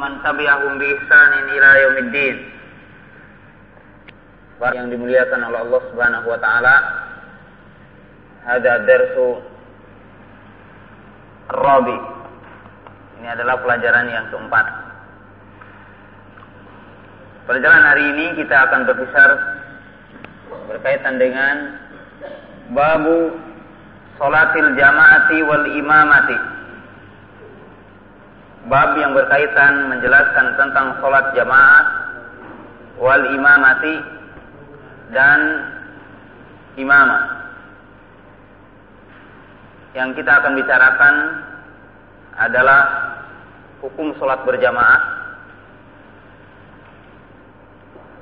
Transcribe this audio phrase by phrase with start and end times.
[0.00, 2.36] man tabi'ahum bi ihsanin ila yaumiddin.
[4.60, 6.76] Yang dimuliakan oleh Allah Subhanahu wa taala.
[8.48, 9.44] Hada darsu
[11.52, 11.98] Rabi.
[13.20, 14.66] Ini adalah pelajaran yang keempat.
[17.44, 19.30] Pelajaran hari ini kita akan berkisar
[20.70, 21.56] berkaitan dengan
[22.70, 23.34] babu
[24.16, 26.59] salatil jamaati wal imamati
[28.68, 31.84] bab yang berkaitan menjelaskan tentang sholat jamaah
[33.00, 33.96] wal imamati
[35.16, 35.40] dan
[36.76, 37.24] imamah.
[39.96, 41.14] Yang kita akan bicarakan
[42.36, 42.80] adalah
[43.80, 45.02] hukum sholat berjamaah.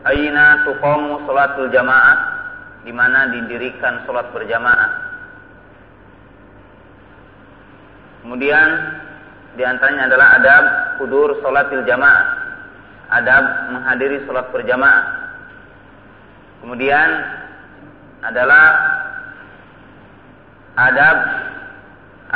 [0.08, 2.16] Aina tuqamu sholatul jamaah
[2.86, 4.90] di mana didirikan sholat berjamaah.
[8.24, 8.68] Kemudian
[9.58, 10.64] di antaranya adalah adab
[11.02, 12.46] kudur sholatil jamaah.
[13.10, 15.02] Adab menghadiri sholat berjamaah.
[16.62, 17.08] Kemudian
[18.22, 18.64] adalah
[20.78, 21.16] adab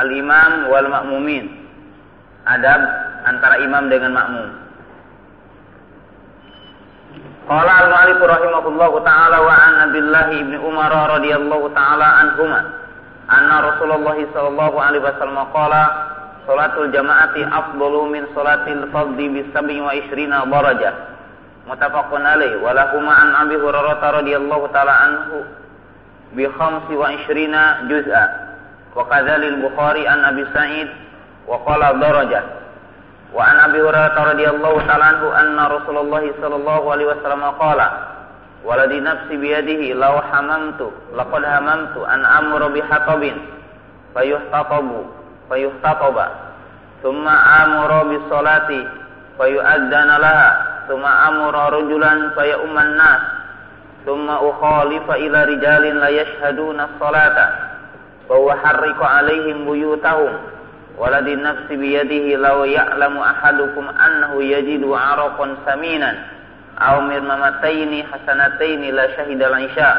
[0.02, 1.46] al-imam wal makmumin.
[2.42, 2.80] Adab
[3.22, 4.48] antara imam dengan makmum.
[7.46, 12.60] Qala al-mu'allif rahimahullahu taala wa an Abdullah ibn Umar radhiyallahu taala anhuma
[13.30, 15.82] anna Rasulullah sallallahu alaihi wasallam qala
[16.42, 20.94] Salatul jamaati afdalu min salatil fardhi bi sab'i wa ishrina darajah.
[21.70, 25.36] Muttafaqun alaih wa lahuma an Abi Hurairah radhiyallahu taala anhu
[26.34, 28.24] bi khamsi wa ishrina juz'a.
[28.98, 30.88] Wa kadzalil Bukhari an Abi Sa'id
[31.46, 32.44] wa qala darajah.
[33.30, 37.88] Wa an Abi Hurairah radhiyallahu taala anhu anna Rasulullah sallallahu alaihi wasallam qala
[38.62, 43.34] Waladi nafsi biyadihi law hamamtu laqad hamamtu an amru bi hatabin
[44.14, 45.21] fayuhtatabu
[45.52, 46.26] fayuhtatoba.
[47.04, 48.80] Thumma amura bis salati
[49.36, 50.50] fayu'adzana laha.
[50.88, 53.22] Thumma amura rajulan fayumman nas.
[54.08, 57.46] Thumma ukhalifa ila rijalin la yashhaduna salata.
[58.24, 60.32] Fa uharriqu alaihim buyutahum.
[60.96, 66.16] Waladi nafsi biyadihi law ya'lamu ahadukum annahu yajidu araqan saminan.
[66.80, 69.90] Aw mirmamataini hasanataini la syahida al-isya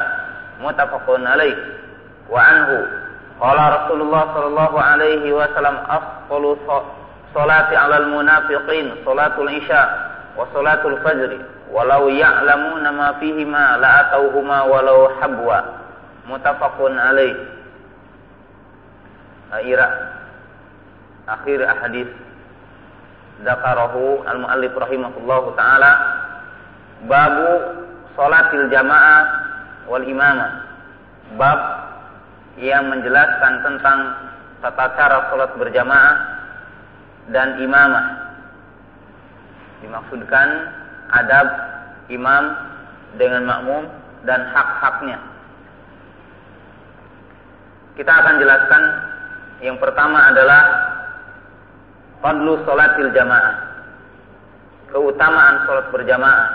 [0.57, 1.53] muttafaqun alaih
[2.29, 3.02] wa anhu
[3.41, 6.53] Qala Rasulullah sallallahu alaihi wasallam afdalu
[7.33, 9.81] salati 'alal munafiqin salatul isya
[10.37, 11.33] wa salatul fajr
[11.73, 15.81] walau ya'lamuna ma fihima la atauhuma walau habwa.
[16.29, 17.35] Muttafaqun alaih.
[19.51, 19.79] Akhir
[21.27, 22.09] akhir hadis.
[23.43, 25.91] Dakarahu al-muallif rahimahullahu taala
[27.09, 27.49] babu
[28.13, 29.25] salatil jamaah
[29.89, 30.63] wal imamah.
[31.35, 31.59] Bab
[32.61, 33.99] yang menjelaskan tentang
[34.61, 36.15] tata cara sholat berjamaah
[37.33, 38.07] dan imamah.
[39.81, 40.47] Dimaksudkan
[41.11, 41.47] adab
[42.07, 42.43] imam
[43.17, 43.83] dengan makmum
[44.23, 45.19] dan hak-haknya.
[47.93, 48.83] Kita akan jelaskan
[49.61, 50.63] yang pertama adalah
[52.23, 53.55] fadlu sholatil jamaah.
[54.89, 56.49] Keutamaan sholat berjamaah.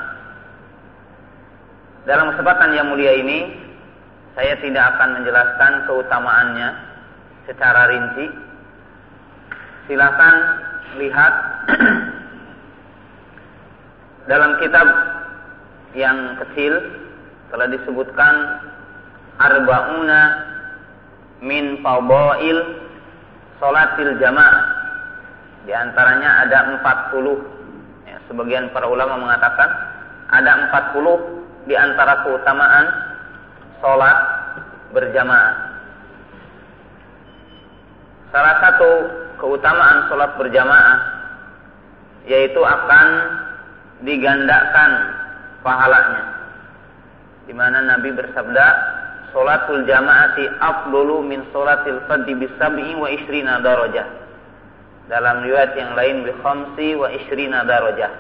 [2.07, 3.68] Dalam kesempatan yang mulia ini
[4.39, 6.69] saya tidak akan menjelaskan keutamaannya
[7.51, 8.31] secara rinci.
[9.91, 10.35] Silakan
[10.95, 11.35] lihat
[14.31, 14.87] dalam kitab
[15.99, 16.79] yang kecil
[17.51, 18.35] telah disebutkan
[19.43, 20.23] arbauna
[21.43, 22.59] min fadail
[23.59, 24.65] salatil jamaah.
[25.67, 28.07] Di antaranya ada 40.
[28.07, 29.67] Ya, sebagian para ulama mengatakan
[30.31, 33.09] ada 40 di antara keutamaan
[33.81, 34.19] sholat
[34.93, 35.55] berjamaah.
[38.29, 38.91] Salah satu
[39.41, 40.99] keutamaan sholat berjamaah
[42.29, 43.07] yaitu akan
[44.05, 44.91] digandakan
[45.65, 46.25] pahalanya.
[47.49, 48.67] Di mana Nabi bersabda,
[49.33, 54.05] "Sholatul jamaati afdulu min sholatil fadhi bisab'i wa ishrina darajah."
[55.09, 58.13] Dalam riwayat yang lain bi khamsi wa ishrina darajah.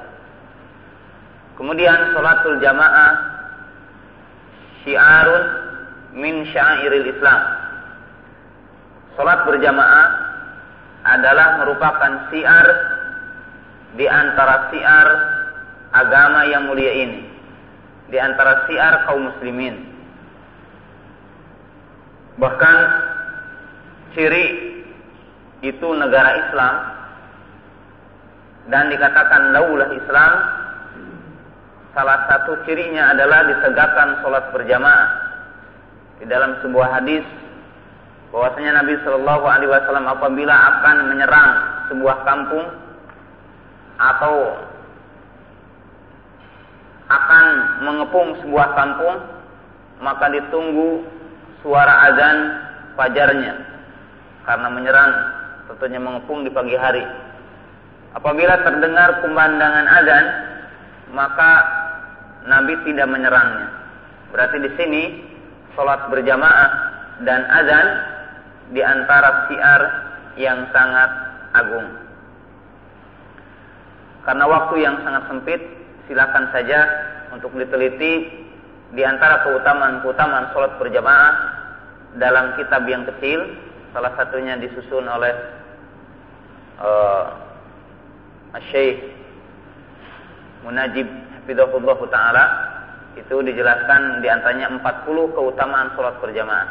[1.60, 3.37] Kemudian sholatul jamaah
[4.88, 5.44] syiarun
[6.16, 7.42] min syairil Islam.
[9.20, 10.08] Salat berjamaah
[11.04, 12.66] adalah merupakan siar
[14.00, 15.08] di antara siar
[15.92, 17.20] agama yang mulia ini.
[18.08, 19.76] Di antara siar kaum muslimin.
[22.40, 22.76] Bahkan
[24.16, 24.46] ciri
[25.60, 26.74] itu negara Islam
[28.72, 30.32] dan dikatakan laulah Islam
[31.98, 35.26] salah satu cirinya adalah ditegakkan sholat berjamaah.
[36.22, 37.26] Di dalam sebuah hadis
[38.30, 41.50] bahwasanya Nabi Shallallahu Alaihi Wasallam apabila akan menyerang
[41.90, 42.66] sebuah kampung,
[43.98, 44.34] atau
[47.10, 47.44] akan
[47.82, 49.16] mengepung sebuah kampung
[49.98, 51.02] maka ditunggu
[51.66, 52.38] suara azan
[52.94, 53.58] fajarnya
[54.46, 55.10] karena menyerang
[55.66, 57.02] tentunya mengepung di pagi hari
[58.14, 60.24] apabila terdengar kumandangan azan
[61.16, 61.77] maka
[62.48, 63.68] Nabi tidak menyerangnya.
[64.32, 65.02] Berarti di sini
[65.76, 66.70] sholat berjamaah
[67.22, 67.88] dan azan
[68.72, 69.82] di antara siar
[70.40, 71.10] yang sangat
[71.54, 71.88] agung.
[74.24, 75.60] Karena waktu yang sangat sempit
[76.08, 76.80] silakan saja
[77.32, 78.28] untuk diteliti
[78.96, 81.32] di antara keutamaan-keutamaan sholat berjamaah
[82.16, 83.44] dalam kitab yang kecil,
[83.92, 85.32] salah satunya disusun oleh
[86.80, 87.24] uh,
[88.72, 89.12] Syekh
[90.64, 91.06] Munajib
[91.48, 92.44] Hafizahullah Ta'ala
[93.16, 96.68] itu dijelaskan di antaranya 40 keutamaan sholat berjamaah.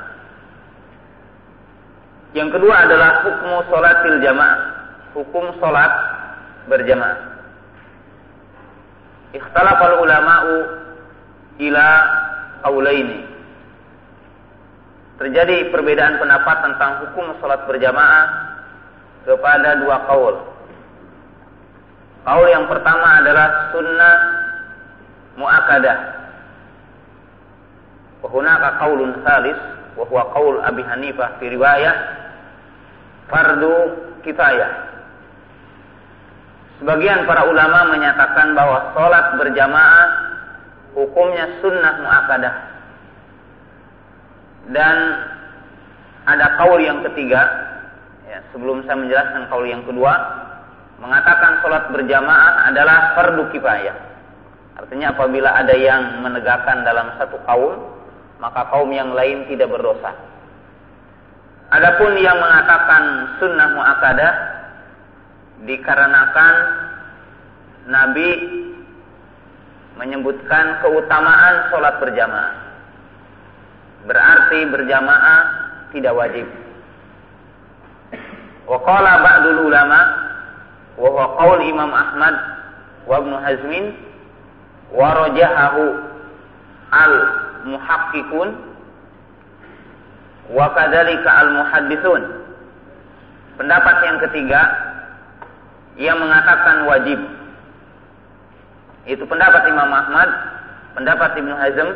[2.38, 4.58] Yang kedua adalah hukum sholatil jamaah,
[5.18, 5.92] hukum sholat
[6.70, 7.18] berjamaah.
[9.34, 10.54] Ikhtalafal ulama'u
[11.58, 11.88] ila
[12.62, 13.26] qaulaini.
[15.18, 18.26] Terjadi perbedaan pendapat tentang hukum salat berjamaah
[19.26, 20.38] kepada dua kaul.
[22.22, 24.47] Kaul yang pertama adalah sunnah
[25.38, 25.98] muakadah.
[28.28, 29.56] Hunaka qaulun salis
[29.96, 31.96] huwa qaul Abi Hanifah fi riwayah
[33.32, 33.76] fardu
[34.26, 34.72] kifayah.
[36.78, 40.08] Sebagian para ulama menyatakan bahwa sholat berjamaah
[40.94, 42.56] hukumnya sunnah muakadah.
[44.68, 44.96] Dan
[46.28, 47.40] ada kaul yang ketiga,
[48.28, 50.14] ya, sebelum saya menjelaskan kaul yang kedua,
[51.00, 54.07] mengatakan sholat berjamaah adalah fardu kifayah.
[54.78, 57.82] Artinya apabila ada yang menegakkan dalam satu kaum,
[58.38, 60.14] maka kaum yang lain tidak berdosa.
[61.74, 63.04] Adapun yang mengatakan
[63.42, 64.34] sunnah muakadah
[65.68, 66.56] dikarenakan
[67.90, 68.30] Nabi
[69.98, 72.54] menyebutkan keutamaan sholat berjamaah.
[74.06, 75.42] Berarti berjamaah
[75.92, 76.48] tidak wajib.
[78.70, 80.00] Wa qala ba'dul ulama
[81.02, 82.36] wa Imam Ahmad
[83.10, 84.07] wa Ibnu Hazmin
[84.94, 85.84] wa rajahahu
[86.92, 87.14] al
[87.68, 88.50] muhaqqiqun
[90.54, 92.22] wa kadzalika al muhadditsun.
[93.58, 94.62] Pendapat yang ketiga
[95.98, 97.20] yang mengatakan wajib.
[99.08, 100.30] Itu pendapat Imam Ahmad,
[100.94, 101.90] pendapat Ibnu Hazm,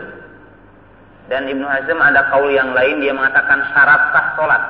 [1.29, 4.63] dan Ibnu Hazm ada kaul yang lain dia mengatakan syarat sah solat.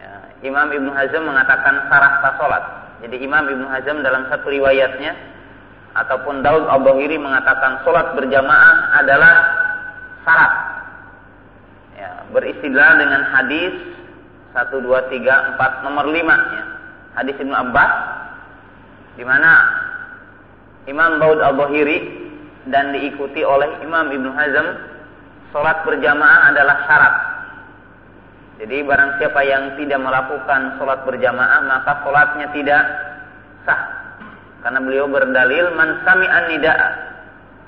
[0.00, 0.12] Ya,
[0.46, 2.64] Imam Ibnu Hazm mengatakan syarat sah solat.
[3.06, 5.14] Jadi Imam Ibnu Hazm dalam satu riwayatnya
[5.98, 9.34] ataupun Daud Al-Bahiri mengatakan solat berjamaah adalah
[10.22, 10.52] syarat.
[11.98, 13.74] Ya, beristilah dengan hadis
[14.54, 16.14] 1, 2, 3, 4, nomor 5
[16.54, 16.64] ya
[17.18, 17.92] hadis Ibnu Abbas
[19.18, 19.52] di mana
[20.86, 21.98] Imam Daud Al-Bahiri
[22.70, 24.66] dan diikuti oleh Imam Ibnu Hazm
[25.50, 27.14] salat berjamaah adalah syarat.
[28.62, 32.82] Jadi barang siapa yang tidak melakukan salat berjamaah maka salatnya tidak
[33.66, 33.97] sah.
[34.62, 36.88] Karena beliau berdalil man sami'an nida'a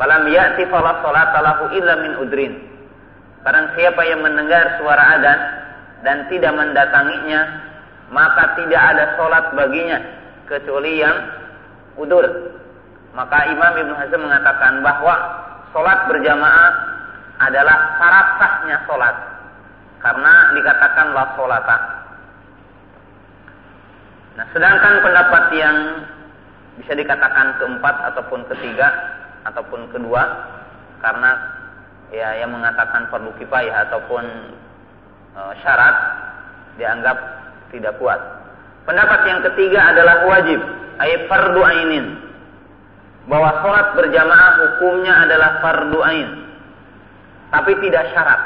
[0.01, 2.55] falam ya'ti fala salata lahu illa min udrin.
[3.45, 5.41] Barang siapa yang mendengar suara adzan
[6.05, 7.41] dan tidak mendatanginya
[8.11, 9.99] maka tidak ada sholat baginya
[10.51, 11.17] kecuali yang
[11.95, 12.27] udur.
[13.15, 15.15] Maka Imam Ibn Hazm mengatakan bahwa
[15.70, 16.73] sholat berjamaah
[17.39, 19.17] adalah syarat sahnya sholat.
[20.01, 21.79] Karena dikatakan la sholata.
[24.41, 25.77] Nah, sedangkan pendapat yang
[26.81, 28.89] bisa dikatakan keempat ataupun ketiga
[29.44, 30.22] ataupun kedua
[31.01, 31.31] karena
[32.13, 34.25] ya yang mengatakan perlu kifayah ataupun
[35.37, 35.96] e, syarat
[36.81, 37.17] dianggap
[37.70, 38.19] tidak kuat.
[38.89, 40.60] Pendapat yang ketiga adalah wajib,
[40.99, 42.06] ayat fardu ainin.
[43.29, 46.29] Bahwa sholat berjamaah hukumnya adalah fardu ain.
[47.53, 48.41] Tapi tidak syarat.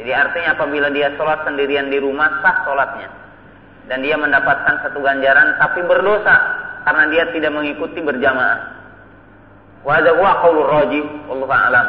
[0.00, 3.08] Jadi artinya apabila dia sholat sendirian di rumah, sah sholatnya.
[3.86, 6.63] Dan dia mendapatkan satu ganjaran, tapi berdosa.
[6.84, 8.60] Karena dia tidak mengikuti berjamaah.
[9.84, 11.86] Wa rajih, alam.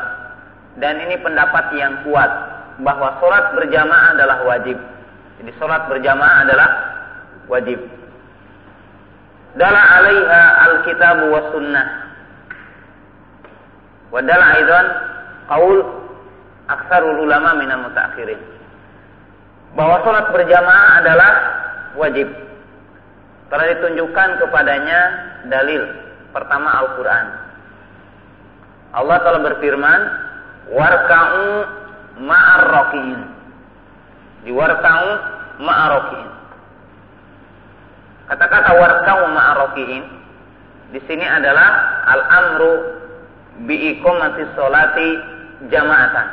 [0.79, 2.31] Dan ini pendapat yang kuat.
[2.75, 4.75] Bahwa sholat berjamaah adalah wajib
[5.39, 6.69] jadi sholat berjamaah adalah
[7.51, 7.79] wajib.
[9.55, 11.87] Dala alaiha alkitab wa sunnah.
[14.11, 14.85] Wa dala aidan
[15.51, 15.77] qaul
[16.71, 18.39] aksarul ulama minal mutaakhirin.
[19.75, 21.31] Bahwa sholat berjamaah adalah
[21.99, 22.31] wajib.
[23.55, 24.99] Telah ditunjukkan kepadanya
[25.47, 25.87] dalil.
[26.35, 27.25] Pertama Al-Quran.
[28.91, 29.99] Allah telah berfirman,
[30.75, 31.47] Warka'u
[32.19, 33.21] ma'ar raki'in.
[34.43, 35.09] Diwarka'u
[35.63, 36.27] ma'arokin.
[38.27, 40.03] Kata-kata warkau ma'arokiin
[40.91, 42.73] di sini adalah al-amru
[43.63, 45.09] biikomati solati
[45.71, 46.27] jamaatan.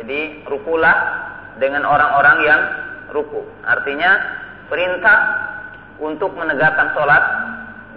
[0.00, 0.96] Jadi rukulah
[1.58, 2.60] dengan orang-orang yang
[3.10, 3.42] ruku.
[3.66, 4.10] Artinya
[4.70, 5.49] perintah
[6.00, 7.22] untuk menegakkan sholat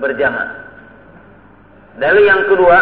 [0.04, 0.52] berjamaah.
[1.98, 2.80] Dalil yang kedua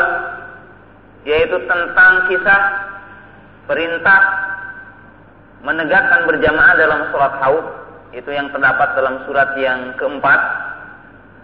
[1.21, 2.61] yaitu tentang kisah
[3.69, 4.21] perintah
[5.61, 7.65] menegakkan berjamaah dalam sholat haud.
[8.11, 10.39] Itu yang terdapat dalam surat yang keempat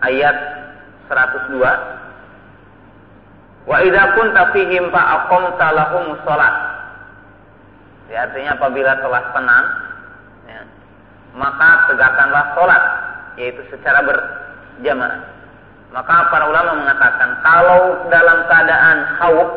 [0.04, 0.36] ayat
[1.08, 1.64] 102
[3.68, 6.16] wa idza kunta fihim fa aqamta lahum
[8.08, 9.66] ya, artinya apabila telah tenang
[10.48, 10.62] ya,
[11.36, 12.84] maka tegakkanlah sholat
[13.38, 15.22] yaitu secara berjamaah
[15.94, 19.50] maka para ulama mengatakan kalau dalam keadaan haud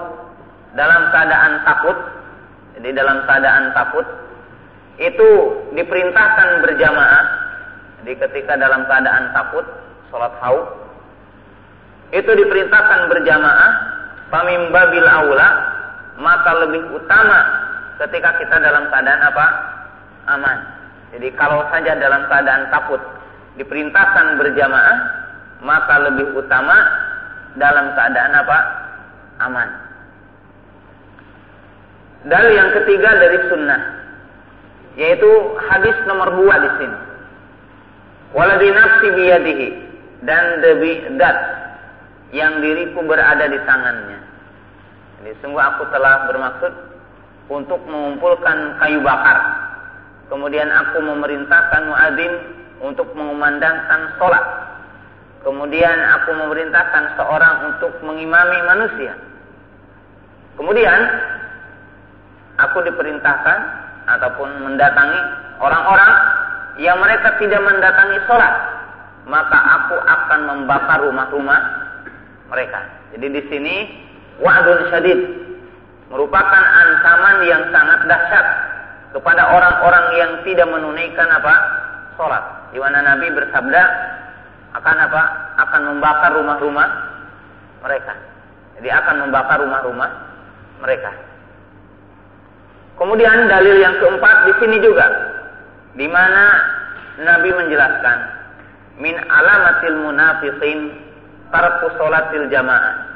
[0.78, 1.98] dalam keadaan takut
[2.80, 4.06] jadi dalam keadaan takut
[5.00, 5.28] itu
[5.76, 7.24] diperintahkan berjamaah.
[8.00, 9.64] Jadi ketika dalam keadaan takut
[10.08, 10.64] sholat haud
[12.16, 13.70] itu diperintahkan berjamaah
[14.32, 15.48] pamimba bil aula
[16.16, 17.40] maka lebih utama
[18.00, 19.46] ketika kita dalam keadaan apa
[20.32, 20.58] aman.
[21.12, 23.00] Jadi kalau saja dalam keadaan takut
[23.60, 24.98] diperintahkan berjamaah
[25.60, 26.80] maka lebih utama
[27.60, 28.58] dalam keadaan apa
[29.44, 29.68] aman.
[32.24, 33.82] Dalil yang ketiga dari sunnah
[34.96, 35.30] yaitu
[35.68, 36.98] hadis nomor dua di sini.
[38.32, 39.68] Waladi nafsi biyadihi
[40.24, 41.36] dan demi dat
[42.32, 44.20] yang diriku berada di tangannya.
[45.20, 46.72] Jadi sungguh aku telah bermaksud
[47.50, 49.68] untuk mengumpulkan kayu bakar.
[50.30, 54.44] Kemudian aku memerintahkan muadzin untuk mengumandangkan sholat.
[55.40, 59.16] Kemudian aku memerintahkan seorang untuk mengimami manusia.
[60.60, 61.00] Kemudian
[62.60, 63.58] aku diperintahkan
[64.04, 65.20] ataupun mendatangi
[65.60, 66.12] orang-orang
[66.76, 68.54] yang mereka tidak mendatangi sholat,
[69.24, 71.60] maka aku akan membakar rumah-rumah
[72.52, 72.84] mereka.
[73.16, 73.76] Jadi di sini
[74.44, 75.20] wa'dun syadid
[76.12, 78.46] merupakan ancaman yang sangat dahsyat
[79.16, 81.54] kepada orang-orang yang tidak menunaikan apa?
[82.20, 82.59] sholat.
[82.70, 83.82] Di mana Nabi bersabda
[84.78, 85.22] akan apa?
[85.58, 86.88] Akan membakar rumah-rumah
[87.82, 88.14] mereka.
[88.78, 90.10] Jadi akan membakar rumah-rumah
[90.80, 91.10] mereka.
[92.96, 95.06] Kemudian dalil yang keempat di sini juga
[95.96, 96.44] di mana
[97.20, 98.18] Nabi menjelaskan
[99.00, 100.78] min alamatil munafiqin
[101.48, 103.08] tarku salatil jamaah.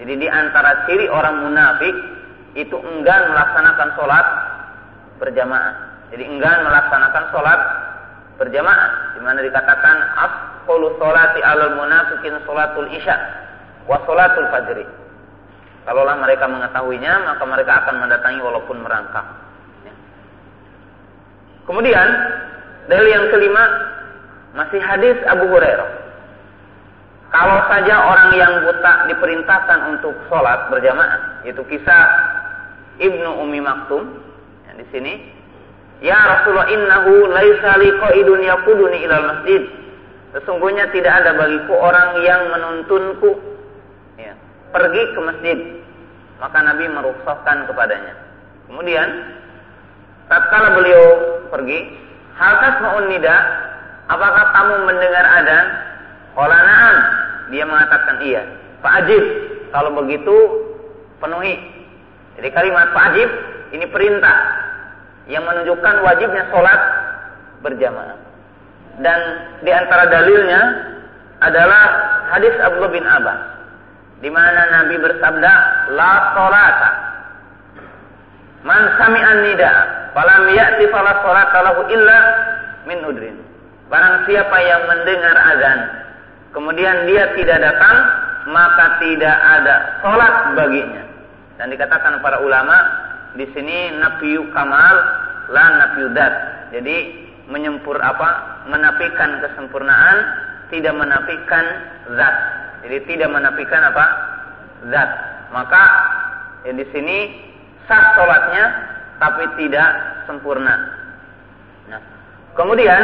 [0.00, 1.96] Jadi di antara ciri orang munafik
[2.56, 4.26] itu enggan melaksanakan sholat
[5.20, 5.74] berjamaah.
[6.12, 7.60] Jadi enggan melaksanakan sholat
[8.36, 9.16] berjamaah.
[9.16, 13.16] Di mana dikatakan asqulu sholati alal munafikin sholatul isya
[13.88, 14.86] wa sholatul fajri.
[15.86, 19.22] Kalaulah mereka mengetahuinya, maka mereka akan mendatangi walaupun merangkak.
[21.66, 22.08] Kemudian,
[22.90, 23.64] dalil yang kelima,
[24.54, 26.06] masih hadis Abu Hurairah.
[27.30, 32.02] Kalau saja orang yang buta diperintahkan untuk sholat berjamaah, itu kisah
[33.02, 34.10] Ibnu Umi Maktum,
[34.66, 35.35] ya, di sini,
[36.04, 39.62] Ya Rasulullah innahu laisa liqaidun yaquduni ilal masjid.
[40.36, 43.40] Sesungguhnya tidak ada bagiku orang yang menuntunku
[44.20, 44.36] ya,
[44.68, 45.58] pergi ke masjid
[46.36, 48.14] maka Nabi merukhsahkan kepadanya.
[48.68, 49.08] Kemudian
[50.28, 51.04] tatkala beliau
[51.48, 51.78] pergi,
[52.36, 53.36] hal tasma'un nida,
[54.10, 55.66] apakah kamu mendengar adzan?
[56.36, 56.60] Qala.
[57.48, 58.42] Dia mengatakan iya.
[58.84, 59.24] Fa'ajib.
[59.72, 60.36] Kalau begitu
[61.22, 61.56] penuhi.
[62.36, 63.28] Jadi kalimat fa'ajib
[63.72, 64.55] ini perintah
[65.26, 66.80] yang menunjukkan wajibnya sholat
[67.62, 68.18] berjamaah.
[69.02, 69.20] Dan
[69.60, 70.60] di antara dalilnya
[71.44, 71.84] adalah
[72.32, 73.40] hadis Abdullah bin Abbas
[74.24, 75.52] di mana Nabi bersabda
[75.92, 76.90] la salata
[78.64, 79.72] man sami'an nida
[80.16, 82.18] falam ya'ti fala salata lahu illa
[82.88, 83.36] min udrin.
[83.86, 85.78] Barang siapa yang mendengar azan
[86.56, 87.96] kemudian dia tidak datang
[88.48, 91.02] maka tidak ada salat baginya.
[91.60, 92.76] Dan dikatakan para ulama
[93.36, 94.96] di sini nafiyu kamal
[95.52, 96.34] la nafiyu dat
[96.72, 96.96] jadi
[97.46, 100.16] menyempur apa menafikan kesempurnaan
[100.72, 101.64] tidak menafikan
[102.18, 102.36] zat
[102.86, 104.06] jadi tidak menafikan apa?
[104.94, 105.10] Zat.
[105.50, 105.82] Maka
[106.62, 107.34] ya di sini
[107.90, 108.64] sah sholatnya
[109.18, 109.90] tapi tidak
[110.30, 110.74] sempurna.
[111.90, 111.98] Nah,
[112.54, 113.02] kemudian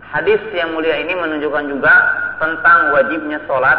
[0.00, 1.94] hadis yang mulia ini menunjukkan juga
[2.40, 3.76] tentang wajibnya sholat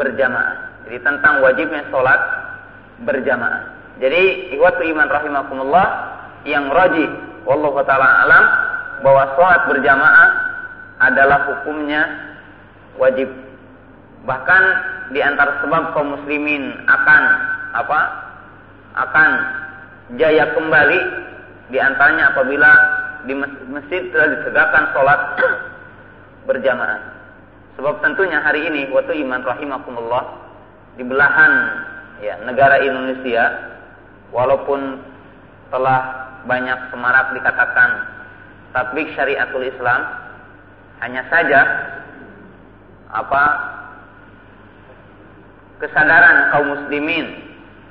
[0.00, 0.88] berjamaah.
[0.88, 2.20] Jadi tentang wajibnya sholat
[3.04, 3.79] berjamaah.
[4.00, 5.86] Jadi ikhwatu iman rahimakumullah
[6.48, 7.04] yang roji
[7.44, 8.44] wallahu taala alam
[9.04, 10.28] bahwa sholat berjamaah
[11.00, 12.02] adalah hukumnya
[12.96, 13.28] wajib
[14.24, 14.62] Bahkan
[15.16, 17.22] di antara sebab kaum muslimin akan
[17.76, 18.00] apa?
[18.90, 19.30] akan
[20.18, 21.00] jaya kembali
[21.70, 22.70] di antaranya apabila
[23.22, 23.38] di
[23.70, 25.20] masjid telah ditegakkan sholat
[26.50, 26.98] berjamaah.
[27.78, 30.26] Sebab tentunya hari ini waktu iman rahimakumullah
[30.98, 31.52] di belahan
[32.18, 33.69] ya negara Indonesia
[34.30, 35.02] walaupun
[35.70, 36.00] telah
[36.46, 37.90] banyak semarak dikatakan
[38.74, 40.00] tatbik syariatul Islam
[41.02, 41.60] hanya saja
[43.10, 43.44] apa
[45.82, 47.26] kesadaran kaum muslimin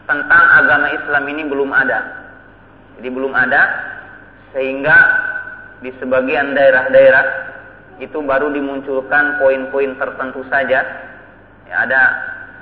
[0.05, 1.99] tentang agama Islam ini belum ada.
[2.97, 3.61] Jadi belum ada
[4.53, 4.97] sehingga
[5.79, 7.25] di sebagian daerah-daerah
[7.99, 10.81] itu baru dimunculkan poin-poin tertentu saja.
[11.69, 12.01] Ya, ada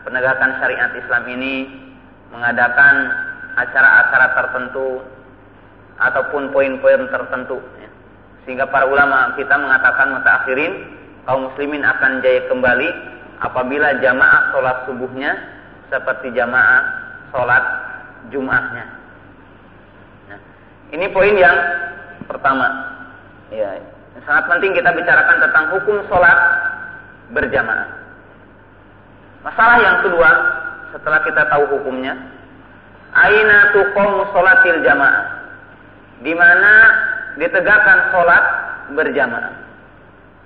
[0.04, 1.54] penegakan syariat Islam ini
[2.34, 2.96] mengadakan
[3.58, 5.02] acara-acara tertentu
[5.98, 7.58] ataupun poin-poin tertentu.
[7.82, 7.90] Ya.
[8.46, 10.74] Sehingga para ulama kita mengatakan mutakhirin
[11.26, 12.90] kaum muslimin akan jaya kembali
[13.42, 15.32] apabila jamaah sholat subuhnya
[15.90, 16.82] seperti jamaah
[17.34, 17.64] sholat
[18.30, 18.86] jumahnya.
[20.32, 20.40] Nah,
[20.94, 21.58] ini poin yang
[22.30, 22.68] pertama.
[23.52, 23.80] Ya,
[24.28, 26.40] sangat penting kita bicarakan tentang hukum sholat
[27.32, 27.88] berjamaah.
[29.44, 30.30] Masalah yang kedua,
[30.92, 32.16] setelah kita tahu hukumnya,
[33.18, 35.26] aina tuqamu sholatil jamaah.
[36.22, 36.74] Di mana
[37.38, 38.46] ditegakkan sholat
[38.94, 39.54] berjamaah.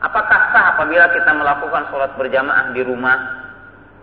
[0.01, 3.17] Apakah sah apabila kita melakukan sholat berjamaah di rumah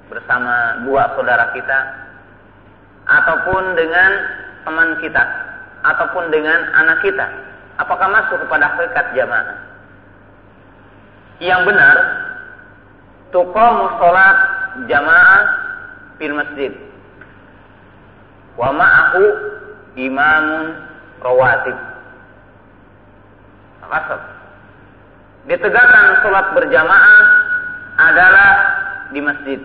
[0.08, 1.78] bersama dua saudara kita,
[3.08, 4.10] ataupun dengan
[4.64, 5.25] teman kita,
[5.84, 7.26] ataupun dengan anak kita?
[7.78, 9.58] Apakah masuk kepada hakikat jamaah?
[11.38, 11.96] Yang benar,
[13.30, 14.38] tuqamu sholat
[14.88, 15.42] jamaah
[16.18, 16.88] fil masjid
[18.59, 19.23] wa ma'ahu
[19.95, 20.67] imamun
[21.23, 21.79] rawatib.
[23.88, 24.21] Maksud.
[25.49, 27.25] Ditegakkan sholat berjamaah
[27.97, 28.50] adalah
[29.17, 29.61] di masjid.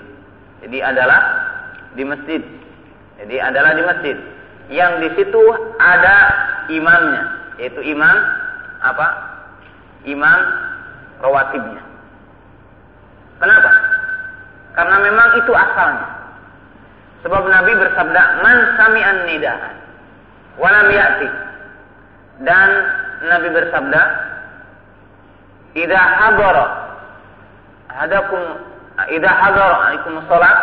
[0.63, 1.21] Jadi adalah
[1.99, 2.41] di masjid.
[3.19, 4.17] Jadi adalah di masjid.
[4.71, 5.43] Yang di situ
[5.75, 6.15] ada
[6.71, 7.23] imamnya,
[7.59, 8.15] yaitu imam
[8.79, 9.07] apa?
[10.07, 10.39] Imam
[11.19, 11.83] rawatibnya.
[13.43, 13.71] Kenapa?
[14.71, 16.22] Karena memang itu asalnya.
[17.23, 19.57] Sebab Nabi bersabda, "Man sami'an nidah
[20.59, 21.29] wa lam ya'ti."
[22.43, 22.69] Dan
[23.31, 24.01] Nabi bersabda,
[25.79, 26.65] "Idza hadara
[27.95, 28.41] ahadakum
[29.07, 30.57] idza hadara alaikum shalat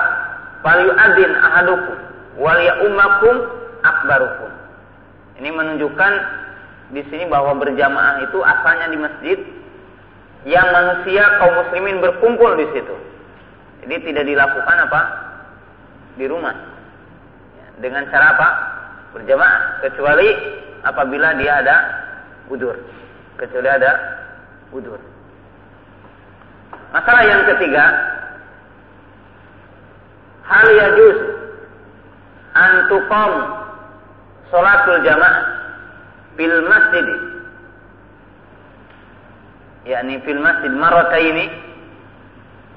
[0.61, 1.97] falyu'adzin ahadukum
[2.37, 3.35] wal ya'ummakum
[3.81, 4.51] akbarukum."
[5.41, 6.13] Ini menunjukkan
[6.93, 9.39] di sini bahwa berjamaah itu asalnya di masjid
[10.45, 12.97] yang manusia kaum muslimin berkumpul di situ.
[13.81, 15.30] Jadi tidak dilakukan apa?
[16.21, 16.53] Di rumah.
[17.57, 18.49] Ya, dengan cara apa?
[19.17, 19.81] Berjamaah.
[19.89, 20.29] Kecuali
[20.85, 21.77] apabila dia ada
[22.53, 22.77] udur.
[23.41, 23.97] Kecuali ada
[24.77, 25.01] udur.
[26.93, 27.85] Masalah yang ketiga,
[30.45, 31.19] hal yajuz
[32.53, 33.33] antukom
[34.51, 35.47] solatul jamaah
[36.35, 37.07] fil masjid
[39.87, 41.47] yakni fil masjid marrataini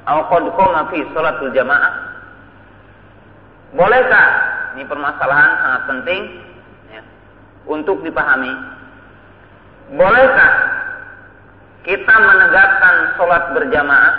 [0.06, 2.13] atau qad qama fi salatul jamaah
[3.74, 4.28] bolehkah
[4.74, 6.22] ini permasalahan sangat penting
[6.90, 7.02] ya,
[7.70, 8.54] untuk dipahami.
[9.94, 10.52] Bolehkah
[11.84, 14.14] kita menegakkan sholat berjamaah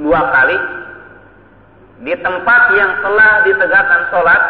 [0.00, 0.58] dua kali
[2.02, 4.42] di tempat yang telah ditegakkan sholat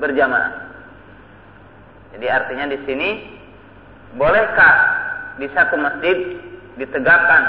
[0.00, 0.52] berjamaah.
[2.16, 3.10] Jadi artinya di sini
[4.16, 4.74] bolehkah
[5.36, 6.16] di satu masjid
[6.80, 7.42] ditegakkan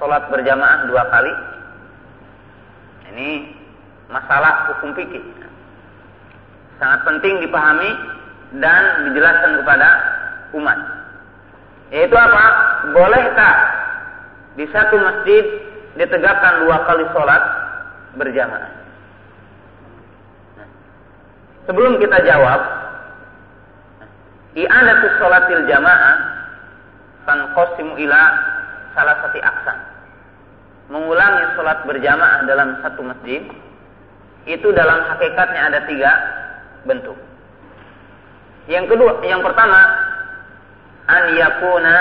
[0.00, 1.34] sholat berjamaah dua kali.
[3.12, 3.30] Ini
[4.12, 5.24] masalah hukum fikih.
[6.76, 7.90] Sangat penting dipahami
[8.60, 9.88] dan dijelaskan kepada
[10.52, 10.78] umat.
[11.92, 12.44] Yaitu apa?
[12.92, 13.56] Bolehkah
[14.60, 15.44] di satu masjid
[15.96, 17.42] ditegakkan dua kali sholat
[18.16, 18.72] berjamaah?
[21.68, 22.60] Sebelum kita jawab,
[24.58, 26.16] i'adatu sholatil jamaah
[27.24, 28.22] tanqasimu ila
[28.98, 29.78] salah satu aksan.
[30.90, 33.46] Mengulangi sholat berjamaah dalam satu masjid
[34.46, 36.12] itu dalam hakikatnya ada tiga
[36.82, 37.14] bentuk.
[38.66, 39.80] Yang kedua, yang pertama
[41.06, 41.94] an yakuna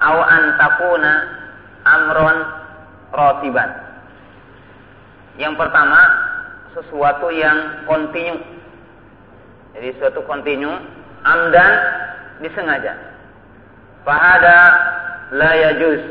[0.00, 1.12] aw an takuna
[1.84, 2.38] amron
[3.12, 3.70] rotiban.
[5.40, 6.00] Yang pertama
[6.76, 8.40] sesuatu yang kontinu.
[9.72, 10.68] Jadi suatu kontinu
[11.24, 11.72] amdan
[12.44, 12.92] disengaja.
[14.04, 14.58] Fahada
[15.32, 16.02] la yajuz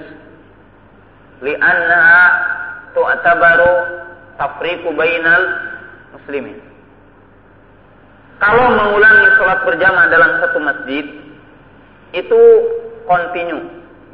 [1.46, 2.26] li'annaha
[2.98, 4.01] tu'tabaru
[4.42, 5.44] tafriqu bainal
[6.18, 6.58] muslimin.
[8.42, 11.06] Kalau mengulangi sholat berjamaah dalam satu masjid
[12.18, 12.42] itu
[13.06, 13.62] kontinu,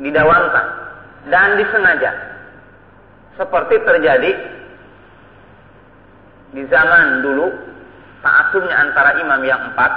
[0.03, 0.65] didawamkan
[1.31, 2.11] dan disengaja.
[3.39, 4.31] Seperti terjadi
[6.51, 7.47] di zaman dulu
[8.19, 9.91] ta'asubnya antara imam yang empat,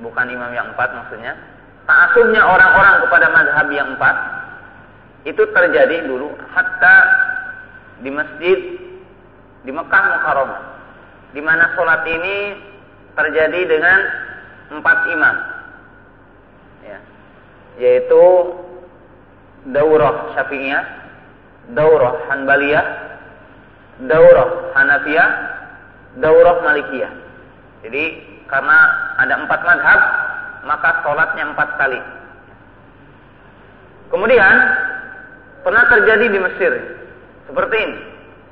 [0.00, 1.36] bukan imam yang empat maksudnya,
[1.84, 4.16] ta'asubnya orang-orang kepada mazhab yang empat
[5.28, 6.96] itu terjadi dulu hatta
[8.00, 8.58] di masjid
[9.64, 10.62] di Mekah Mukarramah
[11.30, 12.36] di mana sholat ini
[13.14, 13.98] terjadi dengan
[14.70, 15.36] empat imam
[16.86, 16.98] ya,
[17.78, 18.24] yaitu
[19.68, 20.84] daurah Syafi'iyah,
[21.76, 22.86] daurah Hanbaliyah,
[24.08, 25.30] daurah Hanafiyah,
[26.18, 27.12] daurah Malikiyah.
[27.84, 28.04] Jadi
[28.48, 28.78] karena
[29.20, 30.00] ada empat madhab,
[30.64, 32.00] maka sholatnya empat kali.
[34.10, 34.54] Kemudian
[35.62, 36.72] pernah terjadi di Mesir
[37.46, 37.98] seperti ini.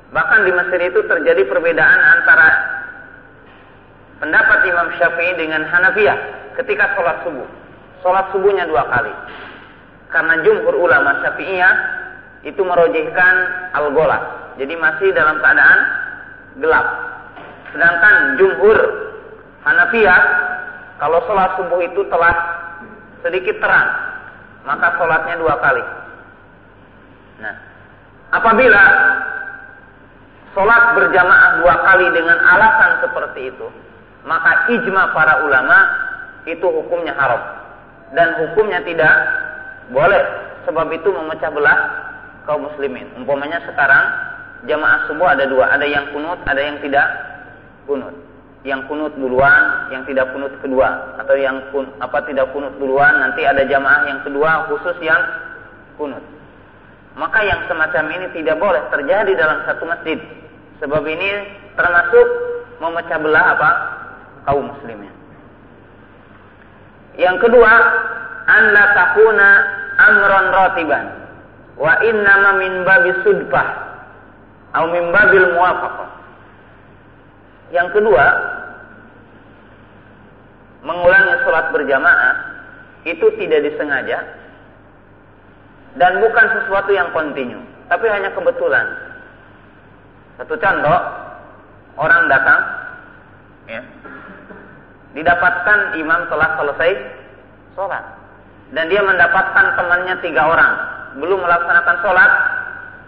[0.09, 2.49] Bahkan di Mesir itu terjadi perbedaan antara
[4.17, 6.17] pendapat Imam Syafi'i dengan Hanafiyah
[6.57, 7.49] ketika sholat subuh.
[8.01, 9.13] Sholat subuhnya dua kali.
[10.09, 11.73] Karena jumhur ulama Syafi'iyah
[12.41, 13.35] itu merojihkan
[13.77, 14.55] al-golas.
[14.57, 15.79] Jadi masih dalam keadaan
[16.57, 16.87] gelap.
[17.69, 18.79] Sedangkan jumhur
[19.61, 20.21] Hanafiyah
[20.97, 22.35] kalau sholat subuh itu telah
[23.21, 23.89] sedikit terang,
[24.65, 25.83] maka sholatnya dua kali.
[27.39, 27.55] Nah,
[28.35, 28.83] apabila
[30.59, 33.67] sholat berjamaah dua kali dengan alasan seperti itu,
[34.27, 35.87] maka ijma para ulama
[36.43, 37.39] itu hukumnya haram
[38.11, 39.07] dan hukumnya tidak
[39.95, 40.19] boleh
[40.67, 41.79] sebab itu memecah belah
[42.43, 43.07] kaum muslimin.
[43.15, 44.03] Umpamanya sekarang
[44.67, 47.07] jamaah subuh ada dua, ada yang kunut, ada yang tidak
[47.87, 48.11] kunut.
[48.67, 53.47] Yang kunut duluan, yang tidak kunut kedua, atau yang kun, apa tidak kunut duluan, nanti
[53.47, 55.23] ada jamaah yang kedua khusus yang
[55.95, 56.19] kunut.
[57.15, 60.19] Maka yang semacam ini tidak boleh terjadi dalam satu masjid.
[60.79, 61.29] Sebab ini
[61.75, 62.27] termasuk
[62.79, 63.71] memecah belah apa?
[64.49, 65.13] kaum muslimin.
[67.21, 67.71] Yang kedua,
[68.49, 69.49] anda takuna
[69.99, 71.05] amron rotiban
[71.77, 73.67] wa innama min babi sudbah
[74.73, 76.09] atau min babil muwafaqah.
[77.69, 78.25] Yang kedua,
[80.81, 82.35] mengulangi sholat berjamaah
[83.05, 84.25] itu tidak disengaja
[85.97, 87.61] dan bukan sesuatu yang kontinu,
[87.91, 89.08] tapi hanya kebetulan.
[90.39, 90.99] Satu contoh,
[91.99, 92.59] orang datang,
[93.67, 93.81] ya,
[95.11, 96.91] didapatkan imam telah selesai
[97.75, 98.03] sholat
[98.71, 100.73] dan dia mendapatkan temannya tiga orang
[101.17, 102.31] belum melaksanakan sholat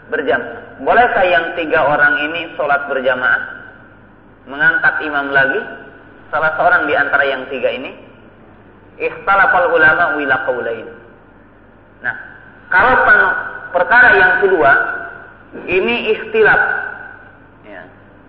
[0.09, 0.59] berjamaah.
[0.81, 3.41] Bolehkah yang tiga orang ini sholat berjamaah
[4.49, 5.61] mengangkat imam lagi
[6.33, 7.93] salah seorang di antara yang tiga ini?
[8.97, 10.87] Ikhtalafal ulama wila qaulain.
[12.01, 12.15] Nah,
[12.73, 12.93] kalau
[13.71, 14.71] perkara yang kedua
[15.69, 16.80] ini ikhtilaf ya,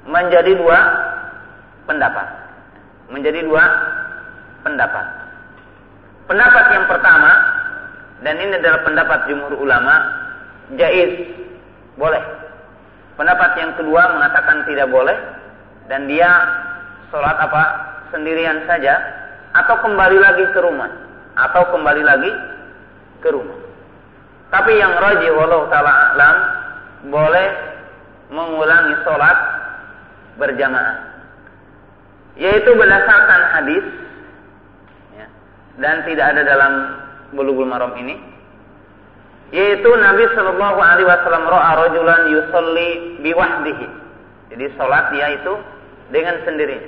[0.07, 0.79] menjadi dua
[1.87, 2.27] pendapat.
[3.11, 3.65] Menjadi dua
[4.67, 5.07] pendapat.
[6.27, 7.33] Pendapat yang pertama
[8.23, 9.95] dan ini adalah pendapat jumhur ulama
[10.79, 11.29] jaiz
[11.99, 12.23] boleh.
[13.19, 15.19] Pendapat yang kedua mengatakan tidak boleh
[15.91, 16.31] dan dia
[17.13, 17.63] sholat apa
[18.09, 18.97] sendirian saja
[19.53, 20.89] atau kembali lagi ke rumah
[21.37, 22.33] atau kembali lagi
[23.21, 23.59] ke rumah.
[24.49, 26.37] Tapi yang rajih walau taala alam
[27.13, 27.49] boleh
[28.33, 29.62] mengulangi sholat
[30.37, 31.11] berjamaah.
[32.41, 33.85] Yaitu berdasarkan hadis
[35.17, 35.27] ya,
[35.85, 36.73] dan tidak ada dalam
[37.37, 38.33] bulughul maram ini
[39.53, 43.87] yaitu Nabi Shallallahu Alaihi Wasallam roa rojulan yusolli biwahdihi.
[44.53, 45.53] Jadi sholat dia itu
[46.09, 46.81] dengan sendiri.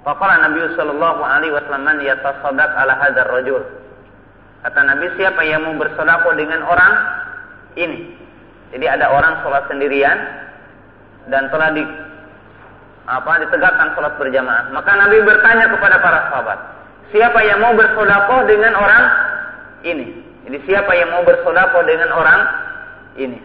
[0.00, 3.62] Faqala Nabi Shallallahu Alaihi Wasallam man yatasaddaq ala hadzal rajul.
[4.64, 6.92] Kata Nabi siapa yang mau bersedekah dengan orang
[7.76, 8.16] ini.
[8.72, 10.16] Jadi ada orang sholat sendirian
[11.28, 11.84] dan telah di
[13.06, 14.70] apa ditegakkan sholat berjamaah.
[14.70, 16.58] Maka Nabi bertanya kepada para sahabat,
[17.10, 19.04] siapa yang mau bersedekah dengan orang
[19.82, 20.08] ini.
[20.42, 22.40] Jadi siapa yang mau bersodako dengan orang
[23.14, 23.38] ini.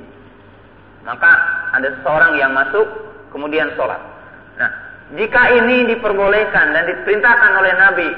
[1.05, 1.31] Maka
[1.77, 2.85] ada seseorang yang masuk
[3.29, 4.01] kemudian sholat.
[4.57, 4.71] Nah,
[5.15, 8.09] jika ini diperbolehkan dan diperintahkan oleh Nabi,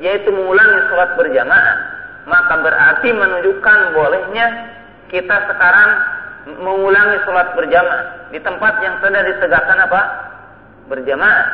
[0.00, 1.76] yaitu mengulangi sholat berjamaah,
[2.24, 4.46] maka berarti menunjukkan bolehnya
[5.10, 5.90] kita sekarang
[6.62, 10.00] mengulangi sholat berjamaah di tempat yang sudah ditegakkan apa?
[10.88, 11.46] Berjamaah.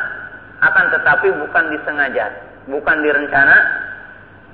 [0.63, 2.31] Akan tetapi bukan disengaja,
[2.71, 3.57] bukan direncana,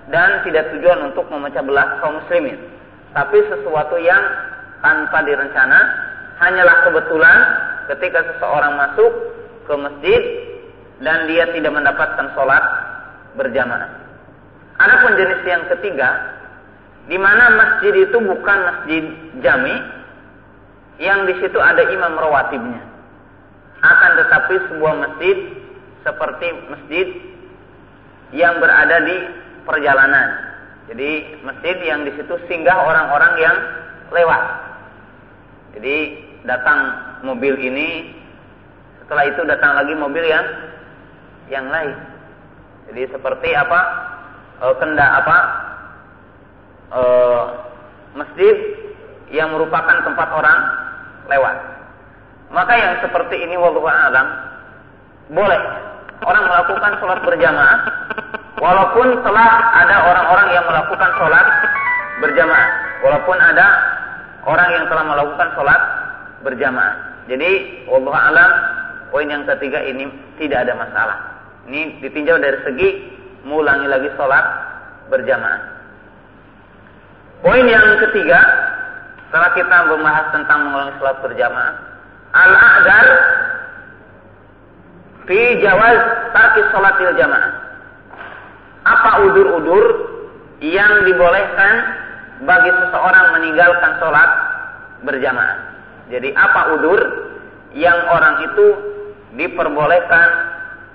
[0.09, 2.57] dan tidak tujuan untuk memecah belah kaum muslimin.
[3.13, 4.23] Tapi sesuatu yang
[4.81, 5.79] tanpa direncana,
[6.41, 7.37] hanyalah kebetulan
[7.93, 9.11] ketika seseorang masuk
[9.69, 10.21] ke masjid
[11.05, 12.63] dan dia tidak mendapatkan sholat
[13.37, 13.89] berjamaah.
[14.81, 16.09] Adapun jenis yang ketiga,
[17.05, 19.03] di mana masjid itu bukan masjid
[19.45, 19.75] jami,
[20.97, 22.90] yang di situ ada imam rawatibnya.
[23.81, 25.37] Akan tetapi sebuah masjid
[26.05, 27.07] seperti masjid
[28.33, 29.17] yang berada di
[29.65, 30.27] perjalanan.
[30.89, 33.57] Jadi masjid yang di situ singgah orang-orang yang
[34.11, 34.43] lewat.
[35.77, 35.97] Jadi
[36.43, 36.79] datang
[37.23, 38.11] mobil ini,
[39.01, 40.45] setelah itu datang lagi mobil yang
[41.47, 41.95] yang lain.
[42.91, 43.79] Jadi seperti apa
[44.59, 45.37] e, kenda apa
[46.91, 47.01] e,
[48.19, 48.55] masjid
[49.31, 50.59] yang merupakan tempat orang
[51.31, 51.57] lewat.
[52.51, 54.27] Maka yang seperti ini wallahu alam
[55.31, 55.61] boleh
[56.27, 57.79] orang melakukan sholat berjamaah
[58.59, 61.47] walaupun telah ada orang-orang yang melakukan sholat
[62.19, 63.67] berjamaah walaupun ada
[64.43, 65.81] orang yang telah melakukan sholat
[66.43, 66.95] berjamaah.
[67.31, 68.51] Jadi wallahu alam
[69.15, 71.17] poin yang ketiga ini tidak ada masalah.
[71.71, 72.89] Ini ditinjau dari segi
[73.47, 74.45] mengulangi lagi sholat
[75.07, 75.61] berjamaah.
[77.47, 78.43] Poin yang ketiga
[79.31, 81.90] setelah kita membahas tentang mengulangi sholat berjamaah
[82.31, 83.07] al-a'dar
[85.27, 85.99] fi jawaz
[86.31, 87.51] tarki sholatil jamaah.
[88.81, 89.85] Apa udur-udur
[90.63, 91.73] yang dibolehkan
[92.47, 94.29] bagi seseorang meninggalkan sholat
[95.05, 95.57] berjamaah?
[96.09, 96.99] Jadi apa udur
[97.77, 98.65] yang orang itu
[99.37, 100.29] diperbolehkan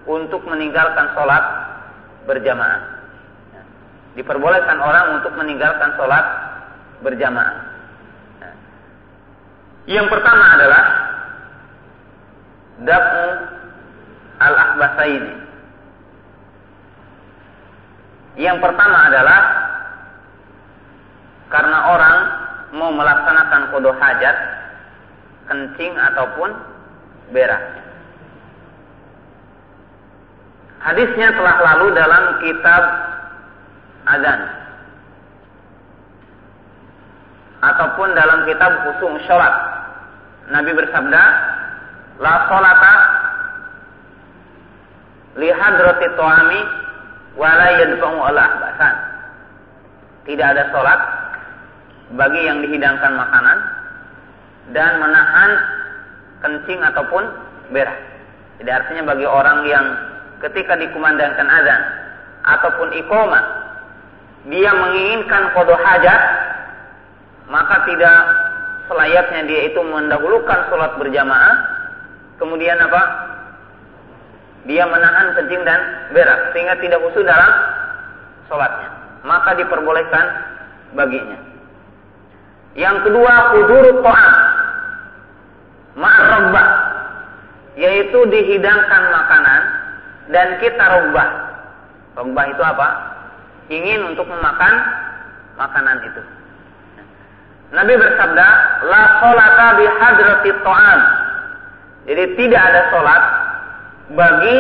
[0.05, 1.45] untuk meninggalkan sholat
[2.27, 2.83] berjamaah?
[4.19, 6.25] Diperbolehkan orang untuk meninggalkan sholat
[7.05, 7.57] berjamaah.
[9.87, 11.06] Yang pertama adalah
[12.85, 13.27] dafu
[14.43, 15.35] al-akhbasaini.
[18.37, 19.41] Yang pertama adalah
[21.49, 22.17] karena orang
[22.77, 24.37] mau melaksanakan kodoh hajat,
[25.49, 26.53] kencing ataupun
[27.33, 27.65] berak.
[30.85, 32.83] Hadisnya telah lalu dalam kitab
[34.07, 34.41] azan
[37.65, 39.55] ataupun dalam kitab khusus sholat.
[40.53, 41.23] Nabi bersabda,
[42.17, 42.95] La sholata
[45.37, 46.09] lihat roti
[47.37, 48.95] yadfa'u ala ahbasan.
[50.25, 51.01] Tidak ada sholat
[52.17, 53.59] bagi yang dihidangkan makanan
[54.75, 55.51] dan menahan
[56.43, 57.25] kencing ataupun
[57.71, 57.99] berak.
[58.59, 59.87] Jadi artinya bagi orang yang
[60.41, 61.83] ketika dikumandangkan azan
[62.47, 63.41] ataupun ikoma
[64.47, 66.23] dia menginginkan kodo hajat
[67.51, 68.19] maka tidak
[68.87, 71.55] selayaknya dia itu mendahulukan sholat berjamaah
[72.41, 73.03] kemudian apa?
[74.67, 77.53] Dia menahan kencing dan berak sehingga tidak khusus dalam
[78.51, 78.91] sholatnya.
[79.23, 80.27] Maka diperbolehkan
[80.99, 81.39] baginya.
[82.77, 84.35] Yang kedua kudur to'am
[85.97, 86.69] ma'rabah
[87.81, 89.61] yaitu dihidangkan makanan
[90.29, 91.29] dan kita rubah
[92.21, 92.89] rubah itu apa?
[93.67, 94.75] Ingin untuk memakan
[95.57, 96.23] makanan itu.
[97.75, 98.49] Nabi bersabda
[98.87, 101.01] la sholata bihadrati to'am
[102.07, 103.23] jadi tidak ada sholat
[104.15, 104.57] bagi